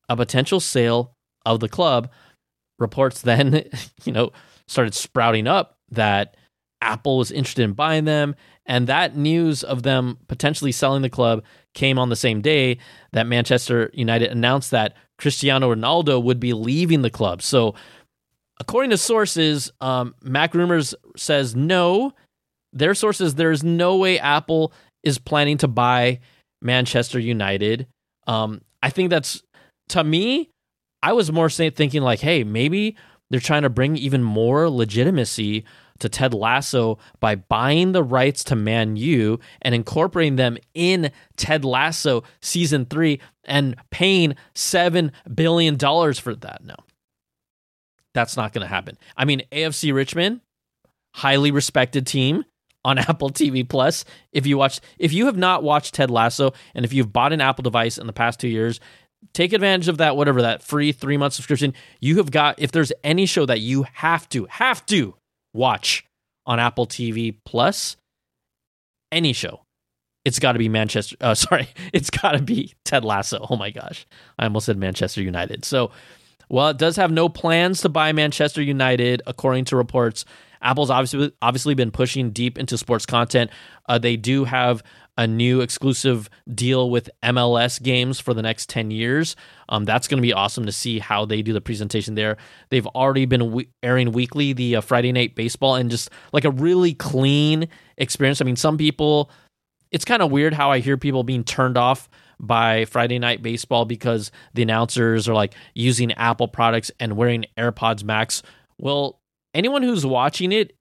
a 0.08 0.16
potential 0.16 0.60
sale 0.60 1.14
of 1.44 1.60
the 1.60 1.68
club. 1.68 2.10
Reports 2.78 3.22
then, 3.22 3.68
you 4.04 4.12
know, 4.12 4.30
started 4.68 4.94
sprouting 4.94 5.46
up 5.46 5.76
that 5.90 6.36
Apple 6.80 7.18
was 7.18 7.32
interested 7.32 7.62
in 7.64 7.72
buying 7.72 8.04
them. 8.04 8.34
And 8.64 8.86
that 8.86 9.16
news 9.16 9.64
of 9.64 9.82
them 9.82 10.18
potentially 10.28 10.72
selling 10.72 11.02
the 11.02 11.10
club 11.10 11.42
came 11.74 11.98
on 11.98 12.08
the 12.08 12.16
same 12.16 12.40
day 12.40 12.78
that 13.12 13.26
Manchester 13.26 13.90
United 13.92 14.30
announced 14.30 14.70
that 14.70 14.94
Cristiano 15.18 15.74
Ronaldo 15.74 16.22
would 16.22 16.38
be 16.40 16.52
leaving 16.52 17.02
the 17.02 17.10
club. 17.10 17.42
So, 17.42 17.74
according 18.61 18.90
to 18.90 18.99
sources, 18.99 19.73
um, 19.81 20.14
Mac 20.23 20.55
Rumors 20.55 20.94
says 21.16 21.57
no. 21.57 22.12
Their 22.73 22.94
sources, 22.94 23.35
there's 23.35 23.64
no 23.64 23.96
way 23.96 24.20
Apple 24.20 24.73
is 25.03 25.18
planning 25.18 25.57
to 25.59 25.68
buy 25.68 26.20
Manchester 26.62 27.18
United. 27.18 27.88
Um, 28.27 28.61
I 28.83 28.90
think 28.90 29.11
that's 29.11 29.42
to 29.88 30.05
me. 30.05 30.51
I 31.03 31.14
was 31.14 31.33
more 31.33 31.49
thinking 31.49 32.03
like, 32.03 32.20
hey, 32.20 32.44
maybe 32.44 32.94
they're 33.31 33.40
trying 33.40 33.62
to 33.62 33.70
bring 33.70 33.96
even 33.96 34.23
more 34.23 34.68
legitimacy 34.68 35.64
to 36.01 36.09
Ted 36.09 36.35
Lasso 36.35 36.99
by 37.20 37.37
buying 37.37 37.92
the 37.92 38.03
rights 38.03 38.44
to 38.44 38.57
Man 38.57 38.96
U 38.96 39.40
and 39.62 39.75
incorporating 39.75 40.37
them 40.37 40.59
in 40.75 41.11
Ted 41.37 41.64
Lasso 41.64 42.23
season 42.42 42.85
three 42.85 43.20
and 43.44 43.77
paying 43.90 44.35
$7 44.55 45.11
billion 45.35 45.79
for 45.79 46.35
that. 46.37 46.64
No, 46.64 46.75
that's 48.14 48.37
not 48.37 48.53
going 48.53 48.62
to 48.62 48.68
happen. 48.68 48.99
I 49.16 49.25
mean, 49.25 49.42
AFC 49.53 49.94
Richmond, 49.94 50.40
highly 51.14 51.51
respected 51.51 52.07
team 52.07 52.44
on 52.85 52.99
Apple 52.99 53.31
TV 53.31 53.68
Plus. 53.68 54.05
If 54.33 54.46
you 54.46 54.59
watch, 54.59 54.81
if 54.99 55.12
you 55.12 55.27
have 55.27 55.37
not 55.37 55.62
watched 55.62 55.94
Ted 55.94 56.11
Lasso, 56.11 56.53
and 56.75 56.85
if 56.85 56.92
you've 56.92 57.12
bought 57.12 57.33
an 57.33 57.40
Apple 57.40 57.62
device 57.62 57.99
in 57.99 58.07
the 58.07 58.12
past 58.12 58.40
two 58.40 58.49
years, 58.49 58.81
take 59.33 59.53
advantage 59.53 59.88
of 59.88 59.99
that. 59.99 60.16
Whatever 60.16 60.42
that 60.42 60.62
free 60.62 60.92
three 60.92 61.16
month 61.16 61.35
subscription, 61.35 61.75
you 62.01 62.16
have 62.18 62.31
got. 62.31 62.59
If 62.59 62.73
there's 62.73 62.92
any 63.05 63.27
show 63.27 63.46
that 63.46 63.61
you 63.61 63.85
have 63.94 64.29
to 64.31 64.46
have 64.51 64.85
to 64.87 65.14
watch 65.53 66.05
on 66.46 66.59
Apple 66.59 66.87
TV 66.87 67.37
Plus, 67.44 67.96
any 69.12 69.33
show, 69.33 69.62
it's 70.25 70.38
got 70.38 70.53
to 70.53 70.59
be 70.59 70.68
Manchester. 70.68 71.16
Uh, 71.20 71.35
sorry, 71.35 71.68
it's 71.92 72.11
got 72.11 72.33
to 72.33 72.42
be 72.42 72.75
Ted 72.85 73.05
Lasso. 73.05 73.46
Oh 73.51 73.57
my 73.57 73.70
gosh, 73.70 74.07
I 74.38 74.44
almost 74.44 74.66
said 74.66 74.79
Manchester 74.79 75.23
United. 75.23 75.64
So, 75.64 75.90
well, 76.50 76.68
it 76.68 76.78
does 76.78 76.96
have 76.96 77.12
no 77.12 77.28
plans 77.28 77.80
to 77.82 77.88
buy 77.88 78.12
Manchester 78.12 78.60
United, 78.60 79.22
according 79.26 79.66
to 79.66 79.76
reports. 79.76 80.24
Apple's 80.60 80.90
obviously 80.90 81.32
obviously 81.40 81.74
been 81.74 81.90
pushing 81.90 82.32
deep 82.32 82.58
into 82.58 82.76
sports 82.76 83.06
content. 83.06 83.50
Uh, 83.88 83.98
they 83.98 84.16
do 84.16 84.44
have 84.44 84.82
a 85.16 85.26
new 85.26 85.60
exclusive 85.60 86.28
deal 86.52 86.90
with 86.90 87.08
MLS 87.22 87.80
games 87.80 88.18
for 88.18 88.34
the 88.34 88.42
next 88.42 88.68
10 88.68 88.90
years. 88.90 89.36
Um, 89.68 89.84
that's 89.84 90.08
going 90.08 90.18
to 90.18 90.22
be 90.22 90.32
awesome 90.32 90.66
to 90.66 90.72
see 90.72 90.98
how 90.98 91.24
they 91.24 91.40
do 91.40 91.52
the 91.52 91.60
presentation 91.60 92.14
there. 92.14 92.36
They've 92.70 92.86
already 92.88 93.26
been 93.26 93.52
we- 93.52 93.68
airing 93.82 94.12
weekly 94.12 94.52
the 94.52 94.76
uh, 94.76 94.80
Friday 94.80 95.12
Night 95.12 95.34
Baseball 95.34 95.76
and 95.76 95.90
just 95.90 96.10
like 96.32 96.44
a 96.44 96.50
really 96.50 96.94
clean 96.94 97.68
experience. 97.96 98.40
I 98.40 98.44
mean, 98.44 98.56
some 98.56 98.76
people, 98.76 99.30
it's 99.90 100.04
kind 100.04 100.22
of 100.22 100.30
weird 100.30 100.54
how 100.54 100.70
I 100.70 100.80
hear 100.80 100.96
people 100.96 101.22
being 101.22 101.44
turned 101.44 101.78
off 101.78 102.08
by 102.40 102.87
Friday 102.87 103.18
Night 103.18 103.42
Baseball 103.42 103.85
because 103.85 104.33
the 104.55 104.62
announcers 104.62 105.29
are 105.29 105.35
like 105.35 105.55
using 105.74 106.12
Apple 106.12 106.48
products 106.48 106.90
and 106.98 107.16
wearing 107.16 107.44
AirPods 107.59 108.03
Max. 108.03 108.42
Well, 108.79 109.18
anyone 109.55 109.83
who's 109.83 110.07
watching 110.07 110.50
it 110.50 110.74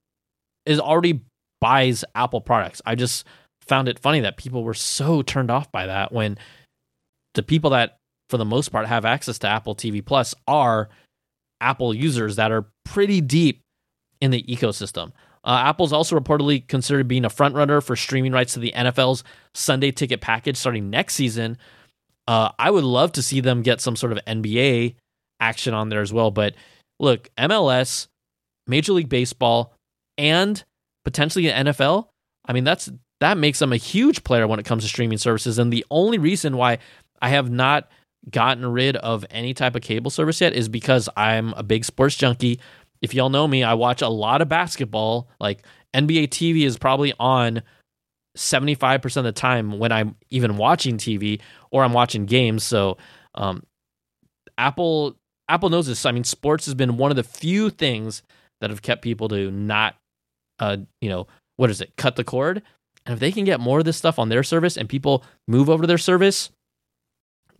is 0.64 0.80
already 0.80 1.20
buys 1.60 2.04
Apple 2.14 2.40
products. 2.40 2.80
I 2.86 2.94
just 2.94 3.26
found 3.62 3.88
it 3.88 3.98
funny 3.98 4.20
that 4.20 4.36
people 4.36 4.64
were 4.64 4.74
so 4.74 5.22
turned 5.22 5.50
off 5.50 5.70
by 5.70 5.86
that 5.86 6.12
when 6.12 6.38
the 7.34 7.42
people 7.42 7.70
that 7.70 7.98
for 8.30 8.38
the 8.38 8.44
most 8.44 8.70
part 8.70 8.86
have 8.86 9.04
access 9.04 9.38
to 9.40 9.48
Apple 9.48 9.74
TV 9.74 10.04
Plus 10.04 10.34
are 10.48 10.88
Apple 11.60 11.94
users 11.94 12.36
that 12.36 12.50
are 12.50 12.66
pretty 12.84 13.20
deep 13.20 13.60
in 14.20 14.30
the 14.30 14.42
ecosystem. 14.44 15.12
Uh, 15.44 15.62
Apple's 15.64 15.92
also 15.92 16.18
reportedly 16.18 16.66
considered 16.66 17.08
being 17.08 17.24
a 17.24 17.30
frontrunner 17.30 17.82
for 17.82 17.96
streaming 17.96 18.32
rights 18.32 18.54
to 18.54 18.60
the 18.60 18.72
NFL's 18.76 19.24
Sunday 19.54 19.90
ticket 19.90 20.20
package 20.20 20.56
starting 20.56 20.90
next 20.90 21.14
season. 21.14 21.56
Uh, 22.28 22.50
I 22.58 22.70
would 22.70 22.84
love 22.84 23.12
to 23.12 23.22
see 23.22 23.40
them 23.40 23.62
get 23.62 23.80
some 23.80 23.96
sort 23.96 24.12
of 24.12 24.18
NBA 24.26 24.96
action 25.40 25.74
on 25.74 25.88
there 25.88 26.02
as 26.02 26.12
well. 26.12 26.30
But 26.30 26.54
look, 26.98 27.30
MLS, 27.36 28.08
Major 28.66 28.92
League 28.92 29.08
Baseball, 29.08 29.72
and 30.18 30.62
potentially 31.04 31.46
the 31.46 31.52
NFL. 31.52 32.08
I 32.44 32.52
mean, 32.52 32.64
that's 32.64 32.90
that 33.20 33.38
makes 33.38 33.58
them 33.58 33.72
a 33.72 33.76
huge 33.76 34.24
player 34.24 34.46
when 34.46 34.58
it 34.58 34.66
comes 34.66 34.82
to 34.82 34.88
streaming 34.88 35.18
services. 35.18 35.58
And 35.58 35.72
the 35.72 35.84
only 35.90 36.18
reason 36.18 36.56
why 36.56 36.78
I 37.20 37.30
have 37.30 37.50
not 37.50 37.88
gotten 38.28 38.66
rid 38.66 38.96
of 38.96 39.24
any 39.30 39.54
type 39.54 39.74
of 39.74 39.82
cable 39.82 40.10
service 40.10 40.40
yet 40.40 40.52
is 40.52 40.68
because 40.68 41.08
I'm 41.16 41.52
a 41.54 41.62
big 41.62 41.84
sports 41.84 42.16
junkie. 42.16 42.60
If 43.02 43.14
y'all 43.14 43.30
know 43.30 43.48
me, 43.48 43.62
I 43.64 43.74
watch 43.74 44.02
a 44.02 44.08
lot 44.08 44.42
of 44.42 44.48
basketball. 44.48 45.28
Like 45.38 45.64
NBA 45.94 46.28
TV 46.28 46.64
is 46.64 46.76
probably 46.78 47.12
on 47.18 47.62
75% 48.36 49.16
of 49.16 49.24
the 49.24 49.32
time 49.32 49.78
when 49.78 49.92
I'm 49.92 50.16
even 50.30 50.56
watching 50.56 50.96
TV 50.96 51.40
or 51.70 51.82
I'm 51.82 51.92
watching 51.92 52.26
games. 52.26 52.62
So, 52.62 52.98
um, 53.34 53.62
Apple 54.58 55.16
Apple 55.48 55.70
knows 55.70 55.86
this. 55.86 56.06
I 56.06 56.12
mean, 56.12 56.24
sports 56.24 56.66
has 56.66 56.74
been 56.74 56.96
one 56.96 57.10
of 57.10 57.16
the 57.16 57.24
few 57.24 57.70
things 57.70 58.22
that 58.60 58.70
have 58.70 58.82
kept 58.82 59.02
people 59.02 59.28
to 59.28 59.50
not, 59.50 59.96
uh, 60.58 60.76
you 61.00 61.08
know, 61.08 61.26
what 61.56 61.70
is 61.70 61.80
it? 61.80 61.92
Cut 61.96 62.16
the 62.16 62.24
cord. 62.24 62.62
And 63.06 63.14
if 63.14 63.20
they 63.20 63.32
can 63.32 63.44
get 63.44 63.58
more 63.60 63.78
of 63.78 63.84
this 63.84 63.96
stuff 63.96 64.18
on 64.18 64.28
their 64.28 64.42
service 64.42 64.76
and 64.76 64.88
people 64.88 65.24
move 65.48 65.68
over 65.70 65.82
to 65.82 65.86
their 65.86 65.98
service, 65.98 66.50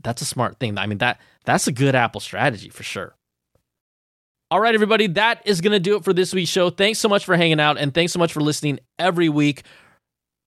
that's 0.02 0.22
a 0.22 0.26
smart 0.26 0.58
thing. 0.58 0.78
I 0.78 0.86
mean 0.86 0.98
that 0.98 1.20
that's 1.44 1.66
a 1.66 1.72
good 1.72 1.94
Apple 1.94 2.20
strategy 2.20 2.68
for 2.68 2.82
sure. 2.82 3.14
All 4.52 4.58
right, 4.58 4.74
everybody, 4.74 5.06
that 5.06 5.42
is 5.46 5.60
going 5.60 5.74
to 5.74 5.78
do 5.78 5.94
it 5.94 6.02
for 6.02 6.12
this 6.12 6.34
week's 6.34 6.50
show. 6.50 6.70
Thanks 6.70 6.98
so 6.98 7.08
much 7.08 7.24
for 7.24 7.36
hanging 7.36 7.60
out 7.60 7.78
and 7.78 7.94
thanks 7.94 8.12
so 8.12 8.18
much 8.18 8.32
for 8.32 8.40
listening 8.40 8.80
every 8.98 9.28
week. 9.28 9.62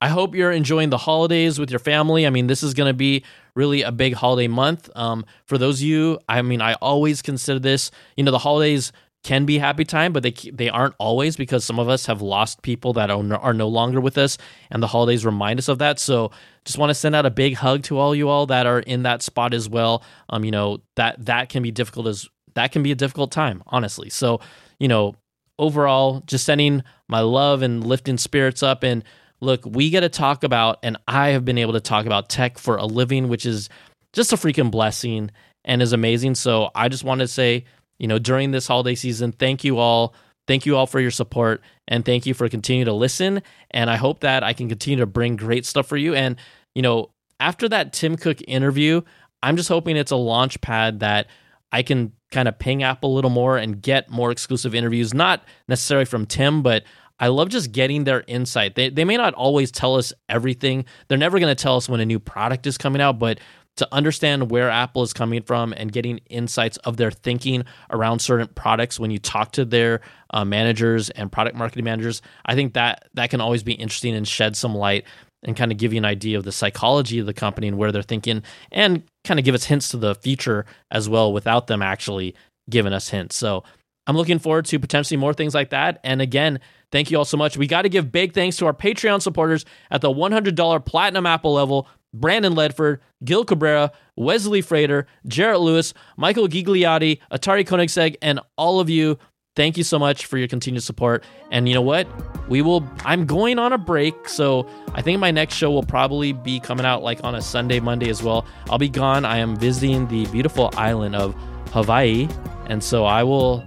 I 0.01 0.09
hope 0.09 0.35
you're 0.35 0.51
enjoying 0.51 0.89
the 0.89 0.97
holidays 0.97 1.57
with 1.57 1.71
your 1.71 1.79
family. 1.79 2.27
I 2.27 2.29
mean, 2.29 2.47
this 2.47 2.63
is 2.63 2.73
going 2.73 2.89
to 2.89 2.93
be 2.93 3.23
really 3.55 3.81
a 3.81 3.93
big 3.93 4.15
holiday 4.15 4.49
month. 4.49 4.89
Um, 4.93 5.23
for 5.45 5.57
those 5.57 5.79
of 5.79 5.83
you, 5.83 6.19
I 6.27 6.41
mean, 6.41 6.61
I 6.61 6.73
always 6.73 7.21
consider 7.21 7.59
this, 7.59 7.91
you 8.17 8.25
know, 8.25 8.31
the 8.31 8.39
holidays 8.39 8.91
can 9.23 9.45
be 9.45 9.57
happy 9.57 9.85
time, 9.85 10.11
but 10.11 10.21
they 10.21 10.33
they 10.51 10.69
aren't 10.69 10.95
always 10.99 11.37
because 11.37 11.63
some 11.63 11.79
of 11.79 11.87
us 11.87 12.05
have 12.07 12.21
lost 12.21 12.61
people 12.61 12.91
that 12.93 13.09
are, 13.09 13.33
are 13.35 13.53
no 13.53 13.69
longer 13.69 14.01
with 14.01 14.17
us, 14.17 14.37
and 14.69 14.83
the 14.83 14.87
holidays 14.87 15.25
remind 15.25 15.59
us 15.59 15.69
of 15.69 15.79
that. 15.79 15.97
So, 15.97 16.31
just 16.65 16.77
want 16.77 16.89
to 16.89 16.93
send 16.93 17.15
out 17.15 17.25
a 17.25 17.31
big 17.31 17.55
hug 17.55 17.83
to 17.83 17.97
all 17.97 18.13
you 18.13 18.27
all 18.27 18.47
that 18.47 18.65
are 18.65 18.79
in 18.79 19.03
that 19.03 19.21
spot 19.21 19.53
as 19.53 19.69
well. 19.69 20.03
Um, 20.27 20.43
you 20.43 20.51
know 20.51 20.79
that 20.97 21.25
that 21.25 21.47
can 21.47 21.63
be 21.63 21.71
difficult 21.71 22.07
as 22.07 22.27
that 22.55 22.71
can 22.71 22.83
be 22.83 22.91
a 22.91 22.95
difficult 22.95 23.31
time, 23.31 23.63
honestly. 23.67 24.09
So, 24.09 24.41
you 24.79 24.87
know, 24.87 25.15
overall, 25.59 26.21
just 26.25 26.45
sending 26.45 26.83
my 27.07 27.21
love 27.21 27.61
and 27.61 27.85
lifting 27.85 28.17
spirits 28.17 28.63
up. 28.63 28.83
And 28.83 29.03
look, 29.41 29.65
we 29.65 29.89
get 29.89 30.01
to 30.01 30.09
talk 30.09 30.43
about, 30.43 30.79
and 30.83 30.97
I 31.07 31.29
have 31.29 31.45
been 31.45 31.57
able 31.57 31.73
to 31.73 31.81
talk 31.81 32.05
about 32.05 32.29
tech 32.29 32.57
for 32.57 32.77
a 32.77 32.85
living, 32.85 33.27
which 33.27 33.45
is 33.45 33.69
just 34.13 34.33
a 34.33 34.35
freaking 34.35 34.71
blessing 34.71 35.31
and 35.65 35.81
is 35.81 35.93
amazing. 35.93 36.35
So, 36.35 36.69
I 36.75 36.89
just 36.89 37.03
want 37.03 37.21
to 37.21 37.27
say 37.27 37.65
you 38.03 38.07
know, 38.07 38.19
during 38.19 38.51
this 38.51 38.67
holiday 38.67 38.95
season. 38.95 39.31
Thank 39.31 39.63
you 39.63 39.77
all. 39.77 40.13
Thank 40.45 40.65
you 40.65 40.75
all 40.75 40.87
for 40.87 40.99
your 40.99 41.09
support 41.09 41.61
and 41.87 42.03
thank 42.03 42.25
you 42.25 42.33
for 42.33 42.49
continuing 42.49 42.87
to 42.87 42.93
listen. 42.93 43.41
And 43.71 43.89
I 43.89 43.95
hope 43.95 44.19
that 44.21 44.43
I 44.43 44.51
can 44.51 44.67
continue 44.67 44.99
to 44.99 45.05
bring 45.05 45.37
great 45.37 45.65
stuff 45.65 45.87
for 45.87 45.95
you. 45.95 46.13
And, 46.13 46.35
you 46.75 46.81
know, 46.81 47.11
after 47.39 47.69
that 47.69 47.93
Tim 47.93 48.17
Cook 48.17 48.39
interview, 48.45 49.01
I'm 49.41 49.55
just 49.55 49.69
hoping 49.69 49.95
it's 49.95 50.11
a 50.11 50.17
launch 50.17 50.59
pad 50.59 50.99
that 50.99 51.27
I 51.71 51.81
can 51.81 52.11
kind 52.33 52.47
of 52.47 52.59
ping 52.59 52.83
Apple 52.83 53.13
a 53.13 53.15
little 53.15 53.29
more 53.29 53.57
and 53.57 53.81
get 53.81 54.09
more 54.09 54.31
exclusive 54.31 54.75
interviews, 54.75 55.13
not 55.13 55.43
necessarily 55.67 56.05
from 56.05 56.25
Tim, 56.25 56.61
but 56.61 56.83
I 57.19 57.27
love 57.27 57.49
just 57.49 57.71
getting 57.71 58.03
their 58.03 58.23
insight. 58.27 58.75
They, 58.75 58.89
they 58.89 59.05
may 59.05 59.15
not 59.15 59.33
always 59.35 59.71
tell 59.71 59.95
us 59.95 60.11
everything. 60.27 60.85
They're 61.07 61.17
never 61.17 61.39
going 61.39 61.55
to 61.55 61.61
tell 61.61 61.77
us 61.77 61.87
when 61.87 62.01
a 62.01 62.05
new 62.05 62.19
product 62.19 62.67
is 62.67 62.77
coming 62.77 63.01
out, 63.01 63.19
but 63.19 63.39
to 63.77 63.87
understand 63.91 64.51
where 64.51 64.69
Apple 64.69 65.01
is 65.01 65.13
coming 65.13 65.41
from 65.41 65.73
and 65.75 65.91
getting 65.91 66.19
insights 66.29 66.77
of 66.77 66.97
their 66.97 67.11
thinking 67.11 67.63
around 67.89 68.19
certain 68.19 68.47
products 68.47 68.99
when 68.99 69.09
you 69.09 69.17
talk 69.19 69.51
to 69.53 69.65
their 69.65 70.01
uh, 70.31 70.45
managers 70.45 71.09
and 71.11 71.31
product 71.31 71.55
marketing 71.55 71.85
managers, 71.85 72.21
I 72.45 72.55
think 72.55 72.73
that 72.73 73.07
that 73.13 73.29
can 73.29 73.41
always 73.41 73.63
be 73.63 73.73
interesting 73.73 74.15
and 74.15 74.27
shed 74.27 74.55
some 74.55 74.75
light 74.75 75.05
and 75.43 75.55
kind 75.55 75.71
of 75.71 75.77
give 75.77 75.93
you 75.93 75.97
an 75.97 76.05
idea 76.05 76.37
of 76.37 76.43
the 76.43 76.51
psychology 76.51 77.19
of 77.19 77.25
the 77.25 77.33
company 77.33 77.67
and 77.67 77.77
where 77.77 77.91
they're 77.91 78.01
thinking 78.01 78.43
and 78.71 79.03
kind 79.23 79.39
of 79.39 79.45
give 79.45 79.55
us 79.55 79.65
hints 79.65 79.89
to 79.89 79.97
the 79.97 80.15
future 80.15 80.65
as 80.91 81.07
well 81.09 81.31
without 81.33 81.67
them 81.67 81.81
actually 81.81 82.35
giving 82.69 82.93
us 82.93 83.09
hints. 83.09 83.35
So 83.35 83.63
I'm 84.07 84.17
looking 84.17 84.39
forward 84.39 84.65
to 84.65 84.79
potentially 84.79 85.17
more 85.17 85.33
things 85.33 85.53
like 85.53 85.69
that. 85.69 85.99
And 86.03 86.21
again, 86.21 86.59
thank 86.91 87.09
you 87.09 87.17
all 87.17 87.25
so 87.25 87.37
much. 87.37 87.57
We 87.57 87.67
got 87.67 87.83
to 87.83 87.89
give 87.89 88.11
big 88.11 88.33
thanks 88.33 88.57
to 88.57 88.65
our 88.65 88.73
Patreon 88.73 89.21
supporters 89.21 89.65
at 89.91 90.01
the 90.01 90.09
$100 90.09 90.85
platinum 90.85 91.25
Apple 91.25 91.53
level. 91.53 91.87
Brandon 92.13 92.53
Ledford, 92.53 92.99
Gil 93.25 93.43
Cabrera, 93.43 93.91
Wesley 94.15 94.61
Frater, 94.61 95.07
Jarrett 95.25 95.61
Lewis, 95.61 95.95
Michael 96.15 96.47
Gigliotti, 96.47 97.19
Atari 97.31 97.65
Koenigsegg, 97.65 98.17
and 98.21 98.39
all 98.55 98.79
of 98.79 98.87
you. 98.87 99.17
Thank 99.55 99.77
you 99.77 99.83
so 99.83 99.99
much 99.99 100.25
for 100.25 100.37
your 100.39 100.47
continued 100.47 100.81
support. 100.81 101.23
And 101.51 101.67
you 101.67 101.75
know 101.75 101.81
what? 101.81 102.07
We 102.49 102.63
will, 102.63 102.87
I'm 103.05 103.25
going 103.25 103.59
on 103.59 103.71
a 103.71 103.77
break. 103.77 104.27
So 104.27 104.67
I 104.95 105.03
think 105.03 105.19
my 105.19 105.29
next 105.29 105.53
show 105.55 105.69
will 105.69 105.83
probably 105.83 106.33
be 106.33 106.59
coming 106.59 106.85
out 106.85 107.03
like 107.03 107.23
on 107.23 107.35
a 107.35 107.41
Sunday, 107.41 107.79
Monday 107.79 108.09
as 108.09 108.23
well. 108.23 108.45
I'll 108.69 108.79
be 108.79 108.89
gone. 108.89 109.25
I 109.25 109.37
am 109.37 109.55
visiting 109.55 110.07
the 110.07 110.25
beautiful 110.27 110.71
island 110.73 111.15
of 111.15 111.35
Hawaii. 111.71 112.27
And 112.65 112.83
so 112.83 113.05
I 113.05 113.23
will, 113.23 113.63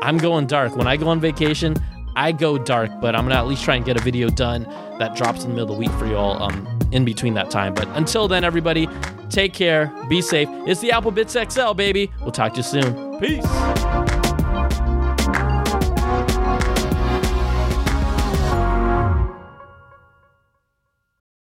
I'm 0.00 0.16
going 0.16 0.46
dark. 0.46 0.74
When 0.74 0.86
I 0.86 0.96
go 0.96 1.08
on 1.08 1.20
vacation, 1.20 1.76
I 2.16 2.32
go 2.32 2.56
dark, 2.56 2.90
but 3.02 3.14
I'm 3.14 3.24
gonna 3.24 3.34
at 3.34 3.46
least 3.46 3.62
try 3.62 3.76
and 3.76 3.84
get 3.84 4.00
a 4.00 4.02
video 4.02 4.30
done 4.30 4.62
that 4.98 5.14
drops 5.16 5.44
in 5.44 5.50
the 5.50 5.54
middle 5.54 5.72
of 5.72 5.76
the 5.76 5.78
week 5.78 5.90
for 5.98 6.06
y'all 6.06 6.42
um, 6.42 6.66
in 6.92 7.04
between 7.04 7.34
that 7.34 7.50
time. 7.50 7.74
But 7.74 7.88
until 7.88 8.26
then, 8.26 8.42
everybody, 8.42 8.88
take 9.28 9.52
care, 9.52 9.92
be 10.08 10.22
safe. 10.22 10.48
It's 10.66 10.80
the 10.80 10.92
Apple 10.92 11.12
Bitz 11.12 11.36
XL, 11.52 11.74
baby. 11.74 12.10
We'll 12.22 12.32
talk 12.32 12.54
to 12.54 12.58
you 12.58 12.62
soon. 12.62 13.20
Peace. 13.20 14.15